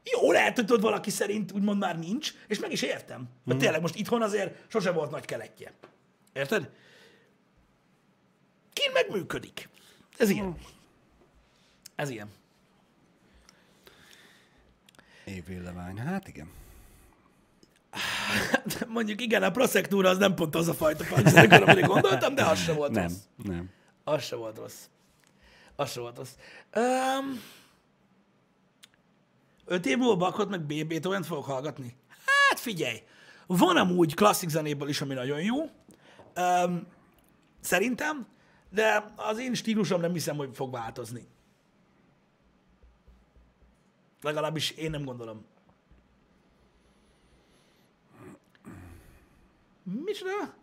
[0.04, 3.28] jó, lehet, hogy tudod, valaki szerint úgymond már nincs, és meg is értem.
[3.44, 3.62] Mert mm.
[3.62, 5.72] tényleg most itthon azért sose volt nagy keletje.
[6.32, 6.70] Érted?
[8.72, 9.68] Ki meg működik.
[10.16, 10.46] Ez ilyen.
[10.46, 10.52] Mm.
[11.94, 12.28] Ez ilyen.
[15.24, 16.50] Évvélevány, hát igen.
[17.90, 22.44] Hát, mondjuk igen, a proszektúra az nem pont az a fajta pankzenekar, amire gondoltam, de
[22.44, 23.16] az se volt nem, rossz.
[23.36, 23.70] Nem,
[24.04, 24.80] Az se volt rossz.
[25.76, 26.32] Az se volt rossz.
[26.76, 27.40] Um,
[29.64, 31.96] Öt év múlva Bakot meg BB-t olyan fogok hallgatni?
[32.08, 33.02] Hát figyelj,
[33.46, 35.60] van amúgy klasszik zenéből is, ami nagyon jó,
[36.36, 36.86] um,
[37.60, 38.26] szerintem,
[38.70, 41.26] de az én stílusom nem hiszem, hogy fog változni.
[44.22, 45.44] Legalábbis én nem gondolom.
[49.82, 50.54] Micsoda?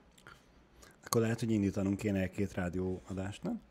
[1.06, 3.62] Akkor lehet, hogy indítanunk kéne egy két rádióadást, nem?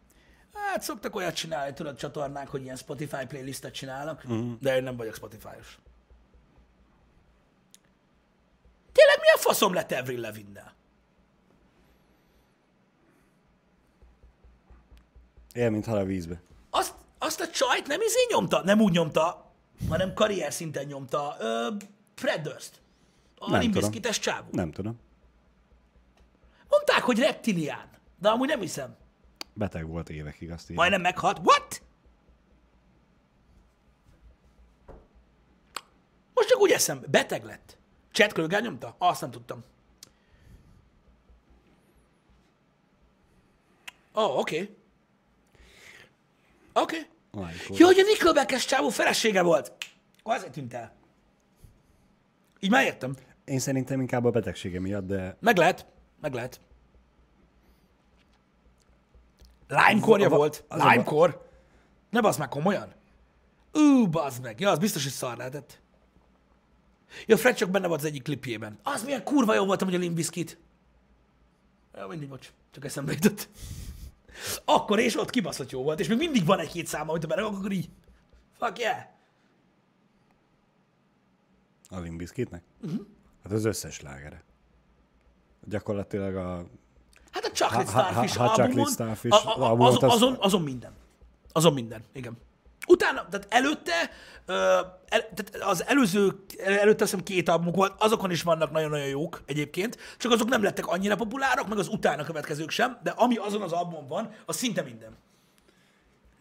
[0.68, 4.58] Hát szoktak olyat csinálni, tudod, csatornák, hogy ilyen Spotify playlistet csinálnak, uh-huh.
[4.60, 5.78] de én nem vagyok Spotify-os.
[8.92, 10.74] Tényleg mi a faszom lett Avril Levinnel?
[15.52, 16.40] Él, mint hal a vízbe.
[16.70, 19.52] Azt, azt a csajt nem izé nyomta, nem úgy nyomta,
[19.88, 21.36] hanem karrier szinten nyomta.
[21.38, 21.68] Ö,
[22.14, 22.80] Fred Durst.
[23.38, 24.48] A Limbiszkites csávó.
[24.50, 25.00] Nem tudom.
[26.68, 27.88] Mondták, hogy reptilián,
[28.18, 28.96] de amúgy nem hiszem.
[29.58, 30.76] Beteg volt évekig, azt így.
[30.76, 31.38] Majdnem meghalt.
[31.38, 31.82] What?
[36.34, 37.76] Most csak úgy eszem, beteg lett.
[38.12, 38.94] Kroger nyomta?
[38.98, 39.64] Azt nem tudtam.
[44.14, 44.60] Ó, oh, oké.
[44.60, 44.76] Okay.
[46.72, 47.06] Oké.
[47.30, 47.54] Okay.
[47.68, 49.72] Jó, hogy a Nickelback-es csávó felesége volt.
[50.22, 50.94] Azért tűnt el.
[52.60, 53.16] Így már értem.
[53.44, 55.36] Én szerintem inkább a betegsége miatt, de...
[55.40, 55.86] Meg lehet.
[56.20, 56.60] Meg lehet.
[59.68, 60.64] Limecore volt?
[60.68, 61.40] Limecore?
[62.10, 62.94] Ne bazd meg komolyan?
[63.72, 64.60] Ú, bazd meg.
[64.60, 65.80] Ja, az biztos, hogy szar lehetett.
[67.26, 68.78] Ja, Fred csak benne volt az egyik klipjében.
[68.82, 70.58] Az milyen kurva jó volt, hogy a Limp Bizkit.
[71.94, 72.52] Ja, mindig, bocs.
[72.70, 73.48] Csak eszembe jutott.
[74.64, 77.72] Akkor és ott kibaszott jó volt, és még mindig van egy-két szám, amit berakok, akkor
[77.72, 77.90] így.
[78.58, 78.98] Fuck yeah.
[81.88, 82.62] A Limp Bizkitnek?
[82.82, 83.06] Uh-huh.
[83.42, 84.44] Hát az összes lágere.
[85.64, 86.66] Gyakorlatilag a...
[87.58, 90.36] Chocolate Ha- ha- Starfish ha- ha albumon, Chocolate Starfish a, a, a, azon, az- azon,
[90.40, 90.92] azon minden.
[91.52, 92.36] Azon minden, igen.
[92.86, 93.92] Utána, tehát előtte,
[94.46, 99.42] el, tehát az előző, előtte azt hiszem két albumuk volt, azokon is vannak nagyon-nagyon jók
[99.46, 103.62] egyébként, csak azok nem lettek annyira populárok, meg az utána következők sem, de ami azon
[103.62, 105.16] az albumon van, az szinte minden.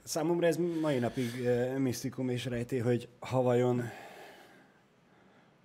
[0.04, 3.80] Számomra ez mai napig uh, misztikum és rejtély, hogy ha vajon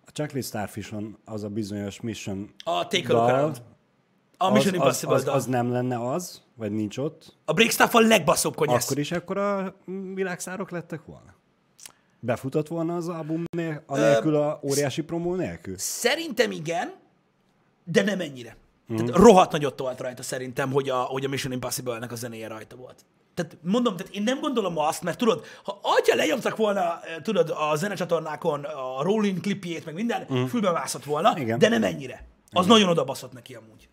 [0.07, 3.63] a Chocolate Starfishon az a bizonyos Mission A Take a Look Around.
[4.43, 5.35] A az, Mission az, Impossible az, dal.
[5.35, 8.85] az, nem lenne az, vagy nincs ott, A Breakstuff a legbasszóbb konyesz.
[8.85, 9.75] akkor is ekkora
[10.15, 11.35] világszárok lettek volna?
[12.21, 15.75] Befutott volna az album nél, a nélkül, a óriási promó nélkül?
[15.79, 16.93] Szerintem igen,
[17.85, 18.57] de nem ennyire.
[18.87, 19.05] Mhm.
[19.05, 22.77] Tehát rohadt nagyot tolt rajta szerintem, hogy a, hogy a Mission Impossible-nek a zenéje rajta
[22.77, 23.05] volt.
[23.35, 27.55] Tehát mondom, tehát én nem gondolom azt, mert tudod, ha atya lenyomtak volna, eh, tudod,
[27.71, 30.45] a zenecsatornákon a Rolling klipjét, meg minden, mm.
[30.45, 31.41] fülbemászott volna, Mhm.
[31.41, 31.59] Igen.
[31.59, 32.27] de nem ennyire.
[32.51, 33.89] Az nagyon odabaszott neki amúgy.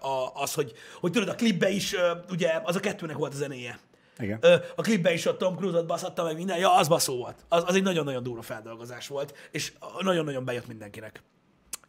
[0.00, 1.94] A, az, hogy, hogy tudod, a klipbe is,
[2.30, 3.78] ugye, az a kettőnek volt a zenéje.
[4.18, 4.38] Igen.
[4.76, 7.44] A klipben is ott Tom Cruise-ot baszatta meg minden, ja, az baszó volt.
[7.48, 11.22] Az, az egy nagyon-nagyon durva feldolgozás volt, és nagyon-nagyon bejött mindenkinek.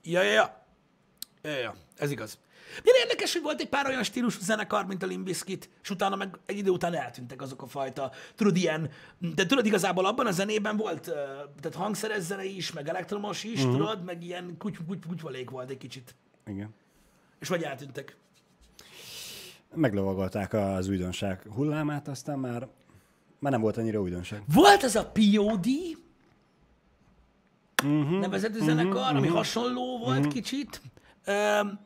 [0.03, 0.67] Ja, ja, ja.
[1.41, 2.39] Ja, ja, ez igaz.
[2.84, 6.15] Milyen érdekes, hogy volt egy pár olyan stílusú zenekar, mint a Limp Bizkit, és utána
[6.15, 10.32] meg egy idő után eltűntek azok a fajta, tudod, ilyen, de tudod, igazából abban a
[10.32, 11.01] zenében volt,
[11.61, 13.77] tehát hangszeres zene is, meg elektromos is, uh-huh.
[13.77, 16.15] tudod, meg ilyen kuty, kuty, kutyvalék volt egy kicsit.
[16.45, 16.75] Igen.
[17.40, 18.16] És vagy eltűntek.
[19.74, 22.68] Meglovagolták az újdonság hullámát, aztán már,
[23.40, 24.44] már nem volt annyira újdonság.
[24.54, 25.68] Volt ez a POD,
[27.84, 30.34] uh-huh, nevezetű uh-huh, zenekar, ami hasonló volt uh-huh.
[30.34, 30.82] kicsit.
[31.28, 31.80] Um,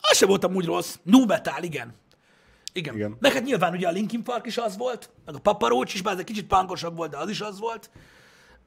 [0.00, 0.98] az sem volt amúgy rossz.
[1.02, 1.94] Nu metal, igen.
[2.72, 2.94] Igen.
[2.94, 3.16] Igen.
[3.20, 6.02] Meg hát nyilván ugye a Linkin Park is az volt, meg a Papa Roach is,
[6.02, 7.90] bár ez egy kicsit pankosabb volt, de az is az volt.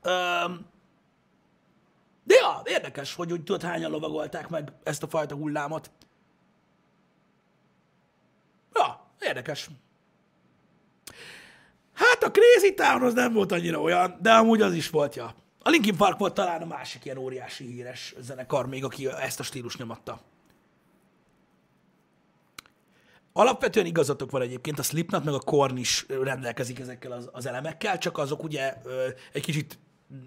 [0.05, 0.65] Um,
[2.23, 5.91] de ja, érdekes, hogy úgy tudod, hányan lovagolták meg ezt a fajta hullámot.
[8.73, 9.69] Ja, érdekes.
[11.93, 15.35] Hát a Crazy Town az nem volt annyira olyan, de amúgy az is volt, ja.
[15.59, 19.43] A Linkin Park volt talán a másik ilyen óriási híres zenekar még, aki ezt a
[19.43, 20.21] stílus nyomatta.
[23.33, 27.97] Alapvetően igazatok van egyébként, a Slipknot meg a Korn is rendelkezik ezekkel az, az elemekkel,
[27.97, 29.79] csak azok ugye ö, egy kicsit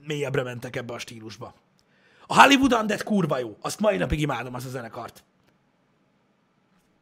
[0.07, 1.55] mélyebbre mentek ebbe a stílusba.
[2.27, 5.25] A Hollywood Undead kurva jó, azt mai napig imádom azt a zenekart.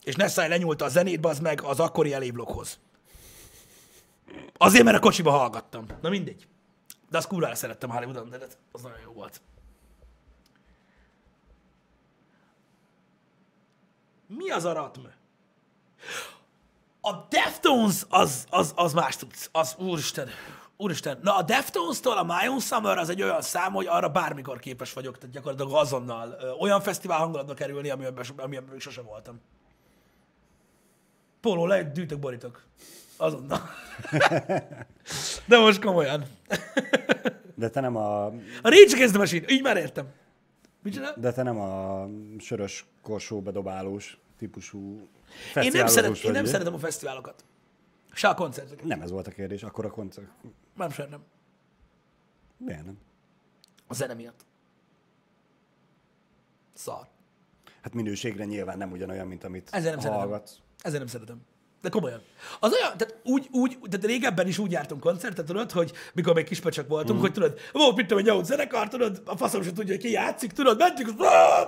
[0.02, 2.78] És Nessai lenyúlta a zenét, az meg az akkori elévloghoz.
[4.56, 5.86] Azért, mert a kocsiba hallgattam.
[6.02, 6.46] Na mindegy.
[7.10, 8.58] De azt kurvára szerettem Hollywood Undead-et.
[8.72, 9.40] Az nagyon jó volt.
[14.26, 15.00] Mi az a ratm?
[17.00, 19.48] A Deftones az, az, az más tudsz.
[19.52, 20.28] Az, úristen,
[20.76, 21.18] úristen.
[21.22, 24.92] Na a Deftones-tól a My Own Summer az egy olyan szám, hogy arra bármikor képes
[24.92, 29.40] vagyok, tehát gyakorlatilag azonnal olyan fesztivál hangulatba kerülni, amiben, amiben még sose voltam.
[31.40, 32.66] Póló, le, gyűjtök, borítok.
[33.16, 33.60] Azonnal.
[35.46, 36.24] De most komolyan.
[37.54, 40.06] De te nem a, A Rage Against the Machine, így már értem.
[40.82, 41.14] Micsoda?
[41.16, 42.08] de te nem a
[42.38, 45.08] sörös korsó bedobálós típusú
[45.54, 47.44] Én nem, szeret, én nem szeretem a fesztiválokat.
[48.12, 48.84] Se a koncerteket.
[48.84, 50.28] Nem ez volt a kérdés, akkor a koncert.
[50.76, 51.22] Nem sem nem.
[52.56, 52.98] Miért nem?
[53.86, 54.44] A zene miatt.
[56.72, 57.06] Szar.
[57.82, 60.42] Hát minőségre nyilván nem ugyanolyan, mint amit Ezzel nem szeretem.
[60.82, 61.40] Ezzel nem szeretem.
[61.82, 62.22] De komolyan.
[62.60, 66.44] Az olyan, tehát úgy, úgy, tehát régebben is úgy jártunk koncertet, tudod, hogy mikor még
[66.44, 67.20] kispacsak voltunk, mm.
[67.20, 70.10] hogy tudod, volt mit tudom, egy nyolc zenekar, tudod, a faszom sem tudja, hogy ki
[70.10, 71.08] játszik, tudod, mentünk,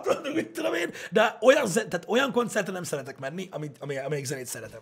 [0.02, 4.24] tudod, mit tudom én, de olyan, tehát olyan koncertre nem szeretek menni, amit, ami, amelyik
[4.24, 4.80] zenét szeretem.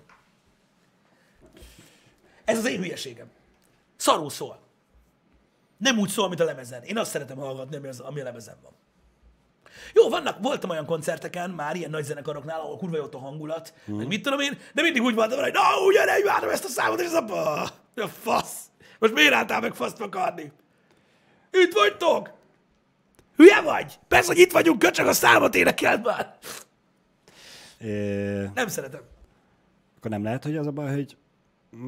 [2.44, 3.30] Ez az én hülyeségem.
[3.96, 4.60] Szarul szól.
[5.76, 6.82] Nem úgy szól, mint a lemezen.
[6.82, 8.72] Én azt szeretem hallgatni, ami, az, ami a lemezen van.
[9.94, 13.74] Jó, vannak, voltam olyan koncerteken, már ilyen nagy zenekaroknál, ahol kurva jó ott a hangulat,
[13.90, 13.96] mm.
[13.96, 16.68] meg mit tudom én, de mindig úgy voltam, hogy na, ugye, ne imádom ezt a
[16.68, 18.66] számot, és ez a, bah, a fasz.
[18.98, 20.52] Most miért álltál meg faszt akarni?
[21.50, 22.30] Itt vagytok?
[23.36, 23.98] Hülye vagy?
[24.08, 26.36] Persze, hogy itt vagyunk, köcsög a számot énekeld már.
[27.78, 29.00] É, Nem szeretem.
[29.96, 31.16] akkor nem lehet, hogy az a baj, hogy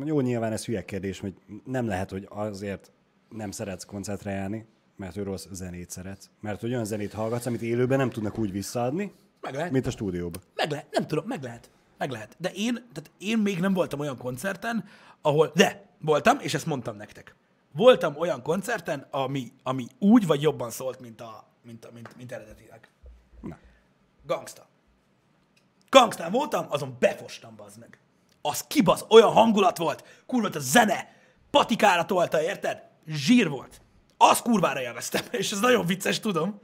[0.04, 2.92] jó, nyilván ez hülye kérdés, hogy nem lehet, hogy azért
[3.28, 4.66] nem szeretsz koncertre járni,
[5.00, 6.30] mert ő rossz zenét szeretsz.
[6.40, 9.70] Mert olyan zenét hallgatsz, amit élőben nem tudnak úgy visszaadni, Meg lehet.
[9.70, 10.42] mint a stúdióban.
[10.54, 11.70] Meg lehet, nem tudom, meg lehet.
[11.98, 12.36] Meg lehet.
[12.38, 14.84] De én, tehát én még nem voltam olyan koncerten,
[15.20, 17.34] ahol, de voltam, és ezt mondtam nektek.
[17.72, 22.88] Voltam olyan koncerten, ami, ami úgy vagy jobban szólt, mint a, mint, mint, mint eredetileg.
[23.40, 23.58] Na.
[24.26, 24.66] Gangsta.
[25.88, 27.98] Gangstán voltam, azon befostam, bazd meg.
[28.42, 31.08] Az kibasz, olyan hangulat volt, kurva a zene,
[31.50, 32.82] patikára tolta, érted?
[33.06, 33.80] Zsír volt.
[34.22, 36.60] Az kurvára élveztem, és ez nagyon vicces, tudom.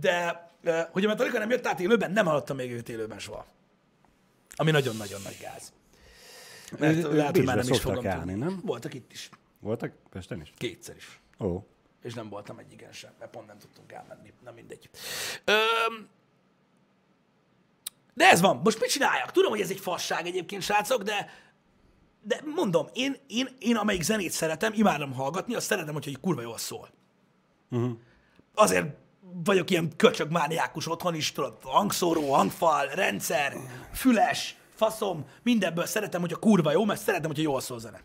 [0.00, 0.46] De,
[0.90, 3.46] hogy a Metallica nem jött át élőben, nem hallottam még őt élőben soha.
[4.56, 5.72] Ami nagyon-nagyon nagy gáz.
[6.78, 8.34] Mert Ő- lehet, hogy már nem is fogom tudni.
[8.34, 8.60] nem?
[8.64, 9.28] Voltak itt is.
[9.60, 10.52] Voltak Pesten is?
[10.56, 11.20] Kétszer is.
[11.38, 11.66] Ó.
[12.02, 14.32] És nem voltam egyiken sem, mert pont nem tudtunk elmenni.
[14.44, 14.90] Na mindegy.
[15.44, 16.08] Öm,
[18.14, 18.60] de ez van.
[18.64, 19.32] Most mit csináljak?
[19.32, 21.30] Tudom, hogy ez egy fasság egyébként, srácok, de
[22.22, 26.40] de mondom, én, én, én amelyik zenét szeretem, imádom hallgatni, azt szeretem, hogyha egy kurva
[26.42, 26.88] jól szól.
[27.70, 27.90] Uh-huh.
[28.54, 28.86] Azért
[29.44, 33.52] vagyok ilyen köcsög mániákus otthon is, tudod, hangszóró, hangfal, rendszer,
[33.92, 38.00] füles, faszom, mindenből szeretem, hogyha kurva jó, mert szeretem, hogyha jól szól a zene.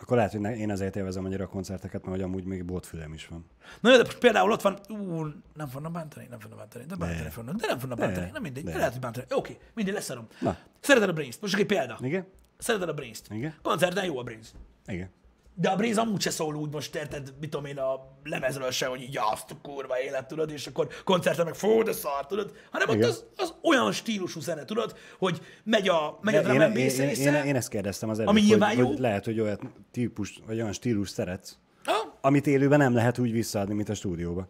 [0.00, 3.26] Akkor lehet, hogy én azért élvezem annyira a koncerteket, mert hogy amúgy még botfülem is
[3.26, 3.44] van.
[3.80, 7.22] Na jó, de például ott van, ú, nem fognak bántani, nem fognak bántani, de bántani
[7.22, 7.30] De.
[7.30, 8.04] fognak, de nem fognak De.
[8.06, 8.70] bántani, nem mindegy, de.
[8.70, 8.76] De.
[8.76, 9.26] lehet, hogy bántani.
[9.30, 10.26] Oké, mindegy, leszarom.
[10.40, 10.56] Na.
[10.80, 11.40] Szereted a Brains-t?
[11.40, 11.98] Most egy példa.
[12.00, 12.26] Igen?
[12.62, 13.26] Szereted a Brains-t?
[13.30, 13.54] Igen.
[13.62, 14.48] Koncerten jó a Brains.
[14.86, 15.10] Igen.
[15.54, 18.86] De a Brains amúgy se szól úgy most, érted, mit tudom én, a lemezről se,
[18.86, 22.52] hogy így azt a kurva élet, tudod, és akkor koncerten meg fú, de szar, tudod,
[22.70, 23.08] hanem ott Igen.
[23.08, 26.72] az, az, olyan stílusú zene, tudod, hogy megy a, megy a én, drum én, én,
[26.74, 27.04] része.
[27.04, 30.72] én, én, ezt kérdeztem az előbb, Ami hogy, hogy lehet, hogy olyan típus, vagy olyan
[30.72, 32.18] stílus szeretsz, Ha?
[32.20, 34.46] amit élőben nem lehet úgy visszaadni, mint a stúdióba.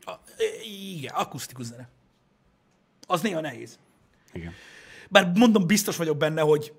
[0.00, 0.12] A,
[0.94, 1.88] igen, akusztikus zene.
[3.06, 3.78] Az néha nehéz.
[4.32, 4.52] Igen.
[5.08, 6.72] Bár mondom, biztos vagyok benne, hogy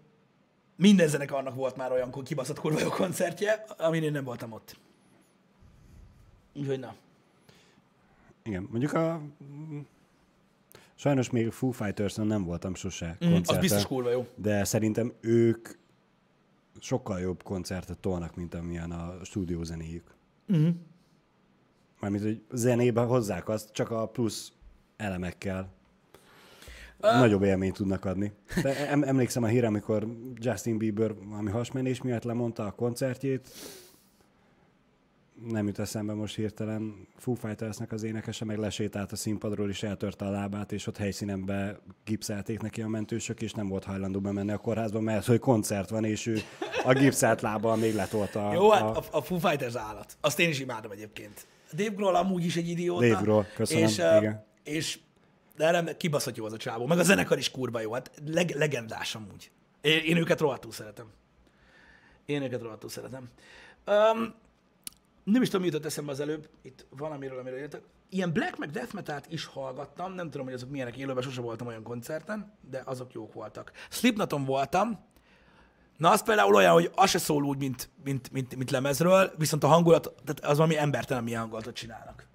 [0.78, 4.78] minden zenekarnak volt már olyan kibaszott kurva jó koncertje, amin én nem voltam ott.
[6.54, 6.96] Úgyhogy na.
[8.44, 8.68] Igen.
[8.72, 9.22] Mondjuk a...
[10.96, 14.28] Sajnos még Foo fighters nem voltam sose Mm, az koncerten, biztos kurva jó.
[14.36, 15.70] de szerintem ők
[16.80, 20.16] sokkal jobb koncertet tolnak, mint amilyen a stúdiózenéjük.
[20.54, 20.70] Mm.
[22.00, 24.52] Mármint, hogy zenébe hozzák azt, csak a plusz
[24.96, 25.74] elemekkel
[27.00, 28.34] nagyobb élményt tudnak adni.
[28.62, 33.50] De em- emlékszem a hírre, amikor Justin Bieber valami hasmenés miatt lemondta a koncertjét,
[35.46, 40.26] nem jut eszembe most hirtelen, Foo Fightersnek az énekese meg lesétált a színpadról, és eltörte
[40.26, 44.52] a lábát, és ott helyszínen be gipszelték neki a mentősök, és nem volt hajlandó bemenni
[44.52, 46.38] a kórházba, mert hogy koncert van, és ő
[46.84, 50.18] a gipszelt lábbal még letolta Jó, hát a, a, a Foo Fighters állat.
[50.22, 51.48] Azt én is imádom egyébként.
[51.74, 53.08] Dave Grohl amúgy is egy idióta.
[53.08, 54.46] Dave Grohl, köszönöm, És, igen.
[54.64, 55.00] és
[55.58, 56.86] de nem, kibaszott jó az a csávó.
[56.86, 57.94] Meg a zenekar is kurva jó.
[57.94, 59.52] Hát leg, legendás amúgy.
[59.82, 61.06] Én, én őket rohadtul szeretem.
[62.26, 63.30] Én őket rohadtul szeretem.
[63.88, 64.34] Um,
[65.24, 67.82] nem is tudom, mi jutott eszembe az előbb, itt valamiről, amiről jöttek.
[68.10, 71.68] Ilyen black meg death metalt is hallgattam, nem tudom, hogy azok milyenek élőben, sose voltam
[71.68, 73.72] olyan koncerten, de azok jók voltak.
[73.90, 75.06] Slipknoton voltam,
[75.98, 79.64] Na, az például olyan, hogy az se szól úgy, mint, mint, mint, mint lemezről, viszont
[79.64, 82.27] a hangulat, tehát az valami embertelen milyen hangulatot csinálnak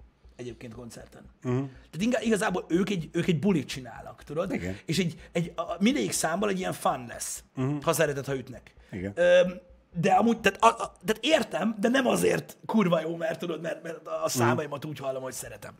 [0.43, 1.21] egyébként koncerten.
[1.43, 1.69] Uh-huh.
[1.91, 4.53] Tehát igazából ők egy, ők egy bulit csinálnak, tudod?
[4.53, 4.77] Igen.
[4.85, 7.81] És egy, egy, a, mindegyik számból egy ilyen fun lesz, uh-huh.
[7.81, 8.73] ha szereted, ha ütnek.
[8.91, 9.11] Igen.
[9.15, 9.59] Öm,
[9.99, 13.83] de amúgy, tehát, a, a, tehát értem, de nem azért kurva jó, mert tudod, mert,
[13.83, 15.73] mert a számaimat úgy hallom, hogy szeretem.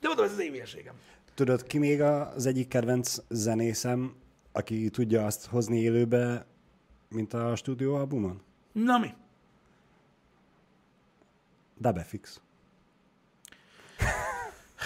[0.00, 0.94] De mondom, ez az én hülyeségem.
[1.34, 4.14] Tudod, ki még az egyik kedvenc zenészem,
[4.52, 6.46] aki tudja azt hozni élőbe,
[7.08, 8.42] mint a stúdióalbumon?
[8.72, 9.14] Na mi?
[11.80, 12.40] Dabefix.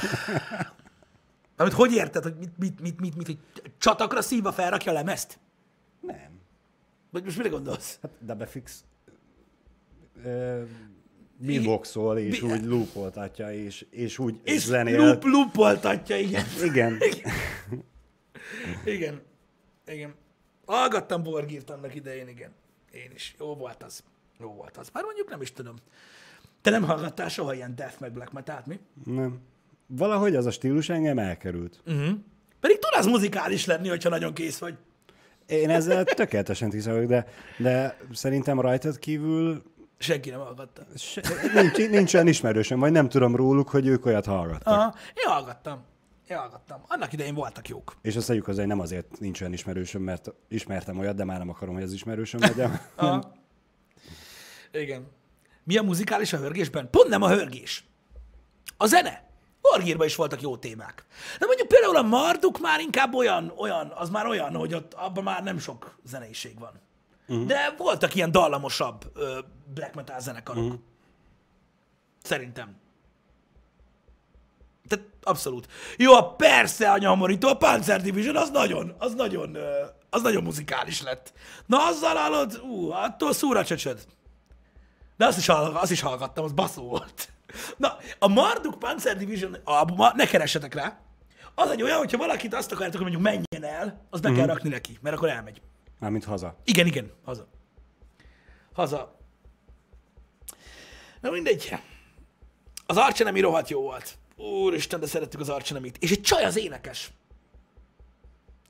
[1.56, 3.38] Amit hogy érted, hogy mit, mit, mit, mit, mit, hogy
[3.78, 5.38] csatakra szívva felrakja a lemezt?
[6.00, 6.40] Nem.
[7.10, 7.98] Vagy most mire gondolsz?
[8.02, 8.84] Hát Dabefix
[10.24, 10.62] ö,
[11.38, 14.98] beatboxol, és Bi- úgy loopoltatja, és, és úgy És zenél.
[14.98, 16.44] loop, loopoltatja, igen.
[16.70, 16.98] Igen.
[18.84, 19.20] Igen.
[19.86, 20.14] Igen.
[20.66, 22.50] Hallgattam Borgírt annak idején, igen.
[22.92, 23.34] Én is.
[23.38, 24.02] Jó volt az.
[24.38, 24.90] Jó volt az.
[24.92, 25.74] Már mondjuk nem is tudom.
[26.60, 28.80] Te nem hallgattál soha ilyen death meg black metal mi?
[29.04, 29.40] Nem.
[29.86, 31.82] Valahogy az a stílus engem elkerült.
[32.60, 34.74] Pedig tud az muzikális lenni, hogyha nagyon kész vagy.
[35.46, 37.26] Én ezzel tökéletesen tiszta vagyok, de,
[37.58, 39.62] de szerintem rajtad kívül
[39.98, 40.86] Senki nem hallgatta.
[40.96, 41.22] se,
[41.54, 44.74] nincs, nincs olyan ismerősöm, vagy nem tudom róluk, hogy ők olyat hallgattak.
[44.74, 44.94] Aha.
[45.14, 45.84] Én hallgattam.
[46.28, 46.82] Én hallgattam.
[46.88, 47.96] Annak idején voltak jók.
[48.02, 51.48] És azt tegyük hogy nem azért nincs olyan ismerősöm, mert ismertem olyat, de már nem
[51.48, 52.80] akarom, hogy az ismerősöm legyen.
[54.72, 55.06] Igen.
[55.64, 56.90] Mi a muzikális a hörgésben?
[56.90, 57.84] Pont nem a hörgés.
[58.76, 59.22] A zene.
[59.72, 61.04] Orgírban is voltak jó témák.
[61.38, 65.24] De mondjuk például a Marduk már inkább olyan, olyan, az már olyan, hogy ott abban
[65.24, 66.80] már nem sok zeneiség van.
[67.28, 67.46] Uh-huh.
[67.46, 69.38] De voltak ilyen dallamosabb ö,
[69.74, 70.64] black metal zenekarok.
[70.64, 70.80] Uh-huh.
[72.22, 72.76] Szerintem.
[74.88, 75.68] Tehát abszolút.
[75.96, 80.42] Jó, a persze a nyomorító, a Panzer Division, az nagyon, az nagyon, ö, az nagyon
[80.42, 81.32] muzikális lett.
[81.66, 84.06] Na azzal hallod, ú, attól szúr a csöcsöd.
[85.16, 87.28] De azt is, hallg- azt is hallgattam, az baszó volt.
[87.76, 90.98] Na, a Marduk Panzer Division albuma, ne keressetek rá,
[91.54, 94.68] az egy olyan, hogyha valakit azt akarjátok, hogy mondjuk menjen el, az be kell rakni
[94.68, 95.62] neki, mert akkor elmegy.
[96.00, 96.56] Mármint haza.
[96.64, 97.48] Igen, igen, haza.
[98.72, 99.18] Haza.
[101.20, 101.74] Na mindegy.
[102.86, 104.18] Az Archenemi rohadt jó volt.
[104.36, 105.96] Úristen, de szerettük az Archenemit.
[106.00, 107.10] És egy csaj az énekes.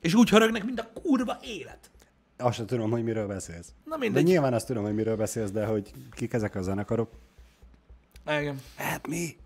[0.01, 1.91] És úgy hörögnek, mint a kurva élet.
[2.39, 3.73] Azt sem tudom, hogy miről beszélsz.
[3.85, 4.25] Na De mindegy.
[4.25, 7.11] nyilván azt tudom, hogy miről beszélsz, de hogy kik ezek a zenekarok.
[8.27, 8.61] Igen.
[8.77, 9.37] Hát mi?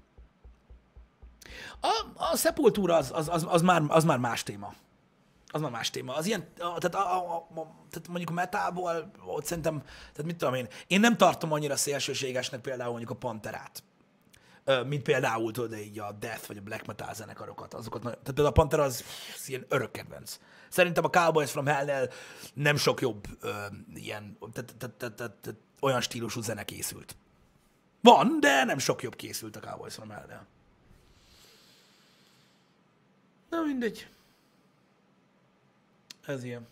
[1.80, 4.74] A, a szepultúra az, az, az, az, már, az már más téma.
[5.50, 6.14] Az már más téma.
[6.14, 10.54] Az ilyen, tehát, a, a, a, tehát mondjuk a metából, ott szerintem, tehát mit tudom
[10.54, 13.82] én, én nem tartom annyira szélsőségesnek például mondjuk a Panterát.
[14.86, 17.74] Mint például tudod, így a Death vagy a Black Metal zenekarokat.
[17.74, 19.04] Azokat, nagyon- tehát például a Pantera az,
[19.36, 20.38] az ilyen örök kedvenc.
[20.68, 22.10] Szerintem a Cowboys from Hell-nél
[22.54, 23.64] nem sok jobb ö,
[23.94, 27.16] ilyen, tehát, tehát, tehát, tehát, olyan stílusú zene készült.
[28.00, 30.46] Van, de nem sok jobb készült a Cowboys from Hell-nél.
[33.50, 34.08] Na mindegy.
[36.26, 36.66] Ez ilyen.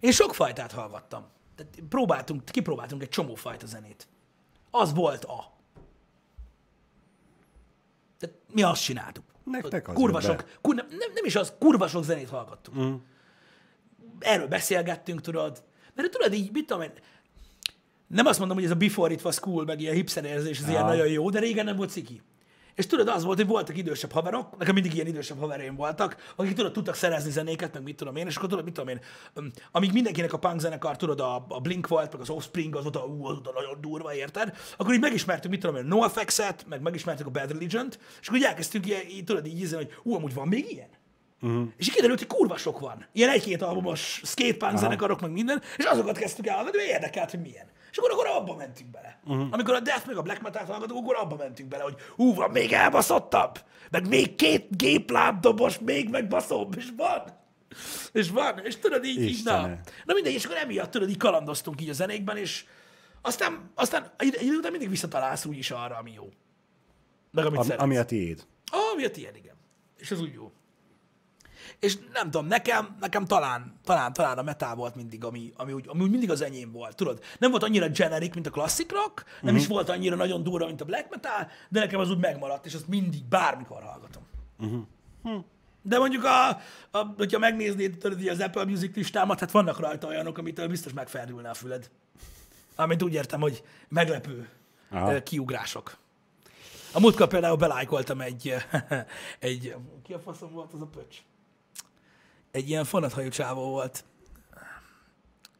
[0.00, 1.26] Én sok fajtát hallgattam.
[1.54, 4.08] Tehát próbáltunk, kipróbáltunk egy csomó fajta zenét.
[4.70, 5.52] Az volt a.
[8.18, 9.24] Tehát mi azt csináltuk.
[9.44, 12.78] Nektek az kurva sok, kur, nem, nem, nem is az, kurva sok zenét hallgattunk.
[12.78, 12.94] Mm.
[14.20, 15.62] Erről beszélgettünk, tudod.
[15.94, 16.92] Mert tudod így, mit tudom én,
[18.06, 20.68] nem azt mondom, hogy ez a before it was cool, meg ilyen hipster érzés, ez
[20.68, 20.90] ilyen Aha.
[20.90, 22.22] nagyon jó, de régen nem volt ciki.
[22.74, 26.54] És tudod, az volt, hogy voltak idősebb haverok, nekem mindig ilyen idősebb havereim voltak, akik
[26.54, 29.00] tudod, tudtak szerezni zenéket, meg mit tudom én, és akkor tudod, mit tudom én,
[29.72, 33.04] amíg mindenkinek a punk zenekar, tudod, a, a Blink volt, meg az Offspring, az oda,
[33.04, 34.56] ú, az oda nagyon durva, érted?
[34.76, 38.44] Akkor így megismertük, mit tudom én, NoFX-et, meg megismertük a Bad Religion-t, és akkor így
[38.44, 40.88] elkezdtünk ilyen, így, tudod, így ízni, hogy ú, amúgy van még ilyen?
[41.42, 41.68] Uh-huh.
[41.76, 43.06] És kiderült, hogy kurva sok van.
[43.12, 47.40] Ilyen egy-két albumos skatepunk zenekarok, meg minden, és azokat kezdtük el hallgatni, mert érdekelt, hogy
[47.40, 47.66] milyen.
[47.90, 49.20] És akkor, akkor abba mentünk bele.
[49.24, 49.46] Uh-huh.
[49.50, 52.50] Amikor a Death meg a Black Metal hallgatunk, akkor abba mentünk bele, hogy hú, van
[52.50, 53.58] még elbaszottabb,
[53.90, 57.22] meg még két géplábdobos, még megbaszóbb, és van.
[58.12, 59.60] És van, és tudod így, így na.
[60.04, 62.64] Na mindegy, és akkor emiatt tudod, így kalandoztunk így a zenékben, és
[63.22, 66.28] aztán, aztán egy, idő után mindig visszatalálsz úgy is arra, ami jó.
[67.30, 67.82] Meg amit Am, szeretsz.
[67.82, 68.46] ami a tiéd.
[68.72, 69.54] Ah, mi a tiéd, igen.
[69.96, 70.52] És az úgy jó.
[71.78, 75.84] És nem tudom, nekem, nekem talán, talán, talán a metal volt mindig, ami, ami, úgy,
[75.88, 77.22] ami úgy mindig az enyém volt, tudod?
[77.38, 79.60] Nem volt annyira generic, mint a classic rock, nem uh-huh.
[79.60, 82.74] is volt annyira nagyon durva, mint a black metal, de nekem az úgy megmaradt, és
[82.74, 84.22] azt mindig, bármikor hallgatom.
[84.58, 84.82] Uh-huh.
[85.22, 85.38] Hm.
[85.82, 86.48] De mondjuk, a,
[86.90, 91.50] a, hogyha megnéznéd tudod, az Apple Music listámat, hát vannak rajta olyanok, amitől biztos megferdülne
[91.50, 91.90] a füled.
[92.76, 94.48] Amit úgy értem, hogy meglepő
[94.90, 95.22] Aha.
[95.22, 95.96] kiugrások.
[96.92, 98.54] A múltkor például belájkoltam egy,
[99.38, 101.16] egy, ki a faszom volt az a pöcs?
[102.50, 104.04] Egy ilyen fonathajú csávó volt.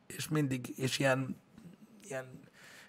[0.06, 1.40] És mindig, és ilyen,
[2.02, 2.40] ilyen,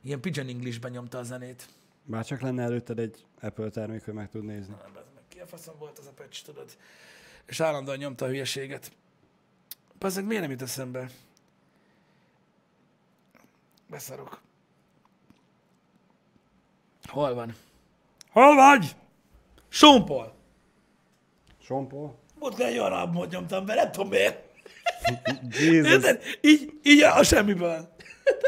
[0.01, 1.69] ilyen pigeon Englishben nyomta a zenét.
[2.03, 4.73] Bár csak lenne előtted egy Apple termék, hogy meg tud nézni.
[4.73, 6.77] Nem, ez meg ki a faszom volt az a pöcs, tudod?
[7.45, 8.91] És állandóan nyomta a hülyeséget.
[9.99, 11.09] Bazzeg, miért nem jut eszembe?
[13.89, 14.41] Beszarok.
[17.03, 17.55] Hol van?
[18.29, 18.95] Hol vagy?
[19.69, 20.05] Sean
[21.87, 22.20] Paul.
[22.41, 24.43] Volt egy olyan albumot nyomtam be, nem tudom miért.
[25.59, 26.21] Érted?
[26.41, 27.95] Így, így a semmiből.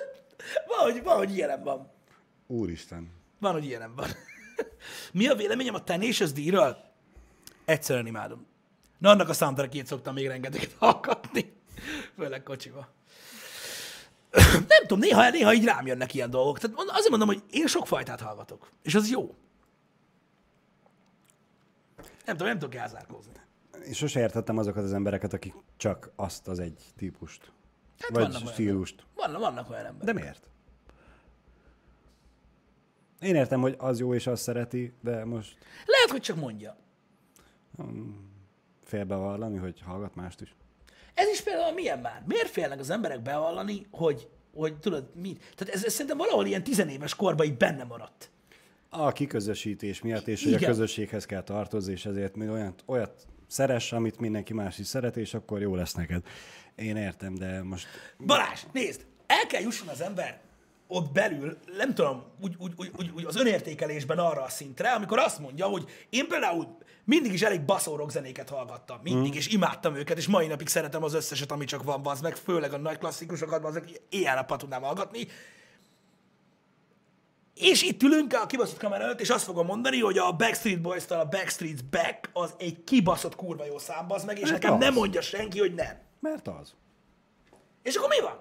[0.68, 1.92] valahogy, valahogy ilyenem van.
[2.48, 3.12] Úristen.
[3.40, 4.08] Van, hogy ilyenem van.
[5.14, 6.78] Mi a véleményem a Tenacious D-ről?
[7.66, 8.48] Egyszerűen imádom.
[8.98, 11.54] Na, annak a soundtrackjét szoktam még rengeteget hallgatni.
[12.18, 12.94] Főleg kocsiba.
[14.68, 16.60] Nem tudom, néha, néha így rám jönnek ilyen dolgok.
[16.60, 18.70] Tehát azért mondom, hogy én sok fajtát hallgatok.
[18.84, 19.36] És az jó.
[22.26, 23.42] Nem tudom, nem tudok elzárkózni.
[23.86, 27.52] Én sose értettem azokat az embereket, akik csak azt az egy típust.
[28.00, 29.06] Hát vagy vannak stílust.
[29.16, 30.14] Vannak, vannak olyan emberek.
[30.16, 30.50] De miért?
[33.22, 36.78] Én értem, hogy az jó és azt szereti, de most Lehet, hogy csak mondja.
[38.84, 40.56] félbevallani, hogy hallgat mást is.
[41.14, 42.24] Ez is például milyen már?
[42.28, 45.38] Miért félnek az emberek bevallani, hogy, hogy tudod, mi?
[45.56, 48.30] Tehát ez, ez szerintem valahol ilyen tizenéves korban így benne maradt.
[48.90, 50.64] A kiközösítés miatt, és hogy Igen.
[50.64, 55.18] a közösséghez kell tartozni, és ezért mi olyat, olyat szeres, amit mindenki más is szeret,
[55.18, 56.22] és akkor jó lesz neked.
[56.76, 57.88] Én értem, de most
[58.26, 60.42] Balázs, nézd, el kell jusson az ember
[60.88, 65.20] ott belül, nem tudom, úgy, úgy, úgy, úgy, úgy az önértékelésben arra a szintre, amikor
[65.20, 69.38] azt mondja, hogy én például mindig is elég baszó zenéket hallgattam, mindig, mm.
[69.38, 72.74] és imádtam őket, és mai napig szeretem az összeset, ami csak van, az meg főleg
[72.74, 75.28] a nagy klasszikusokat, azok éjjel-nappal tudnám hallgatni.
[77.56, 81.20] És itt ülünk a kibaszott kamera előtt, és azt fogom mondani, hogy a Backstreet Boys-tal
[81.20, 84.80] a Backstreet's Back az egy kibaszott kurva jó szám, az meg, és Hát nekem az.
[84.80, 85.98] nem mondja senki, hogy nem.
[86.20, 86.74] mert az.
[87.84, 88.40] És akkor mi van?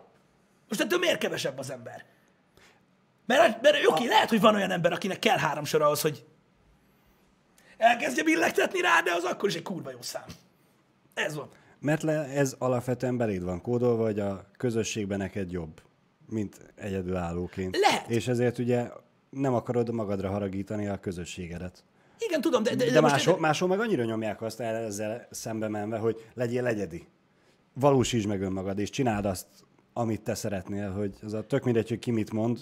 [0.69, 2.05] Most ettől miért kevesebb az ember?
[3.27, 6.25] Mert, mert oké, lehet, hogy van olyan ember, akinek kell három sor ahhoz, hogy
[7.77, 10.25] elkezdje billegtetni rá, de az akkor is egy kurva jó szám.
[11.15, 11.49] Ez van.
[11.81, 15.81] Mert le, ez alapvetően beléd van kódolva, hogy a közösségben neked jobb,
[16.33, 17.77] mint egyedülállóként.
[17.77, 18.11] Lehet.
[18.11, 18.91] És ezért ugye
[19.31, 21.85] nem akarod magadra haragítani a közösségedet.
[22.19, 24.75] Igen, tudom, de, de, De, de de most máshol, máshol meg annyira nyomják azt el
[24.75, 27.07] ezzel szembe menve, hogy legyél egyedi.
[27.75, 29.47] Valósítsd meg önmagad, és csináld azt,
[29.93, 32.61] amit te szeretnél, hogy az a tök mindegy, hogy ki mit mond,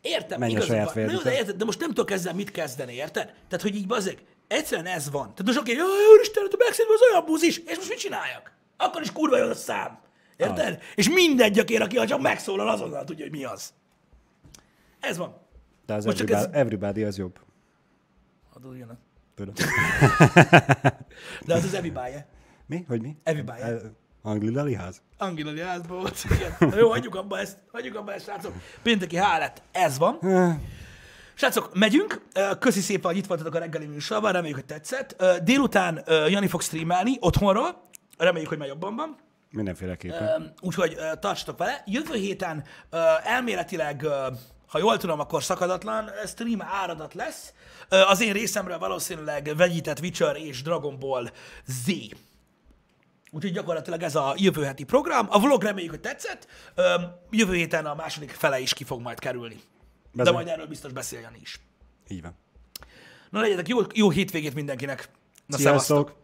[0.00, 1.10] Értem, Menj a saját van.
[1.10, 3.24] jó, de, érted, de most nem tudok ezzel mit kezdeni, érted?
[3.24, 5.22] Tehát, hogy így bazeg, egyszerűen ez van.
[5.22, 8.52] Tehát most oké, jaj, úristen, a Backstreet az olyan buzis, és most mit csináljak?
[8.76, 9.98] Akkor is kurva jó a szám.
[10.40, 10.82] Érted?
[10.94, 13.72] És mindegy, aki, aki csak megszólal, azonnal tudja, hogy mi az.
[15.00, 15.36] Ez van.
[15.86, 17.38] de az Most everybody, ez- everybody az jobb.
[18.54, 18.98] Aduljanak.
[19.34, 19.56] Tudod?
[21.46, 22.26] De az az Evibáje.
[22.66, 22.84] Mi?
[22.88, 23.16] Hogy mi?
[23.22, 23.60] Everybody.
[23.60, 23.76] Eh,
[24.22, 25.02] Anglila liház?
[25.18, 26.24] Angilali házból volt.
[26.30, 26.78] Igen.
[26.78, 28.52] Jó, hagyjuk abba ezt, hagyjuk abba ezt, srácok.
[28.82, 30.18] Pénteki hálet, ez van.
[31.34, 32.22] Srácok, megyünk.
[32.58, 35.24] Köszi szépen, hogy itt voltatok a reggeli műsorban, reméljük, hogy tetszett.
[35.44, 37.82] Délután Jani fog streamelni otthonról,
[38.18, 39.16] reméljük, hogy már jobban van.
[39.50, 40.52] Mindenféleképpen.
[40.60, 41.82] Úgyhogy tartsatok vele.
[41.86, 42.64] Jövő héten
[43.24, 44.06] elméletileg,
[44.66, 47.52] ha jól tudom, akkor szakadatlan stream áradat lesz.
[47.88, 51.30] Az én részemről valószínűleg vegyített Witcher és Dragon Ball
[51.66, 51.86] Z.
[53.30, 55.26] Úgyhogy gyakorlatilag ez a jövő heti program.
[55.30, 56.46] A vlog reméljük, hogy tetszett.
[57.30, 59.54] Jövő héten a második fele is ki fog majd kerülni.
[59.54, 59.60] De
[60.12, 60.34] Bezony.
[60.34, 61.60] majd erről biztos beszéljen is.
[62.08, 62.36] Így van.
[63.30, 65.10] Na legyetek jó, jó hétvégét mindenkinek.
[65.46, 65.82] Na Sziasztok!
[65.82, 66.18] szevasztok!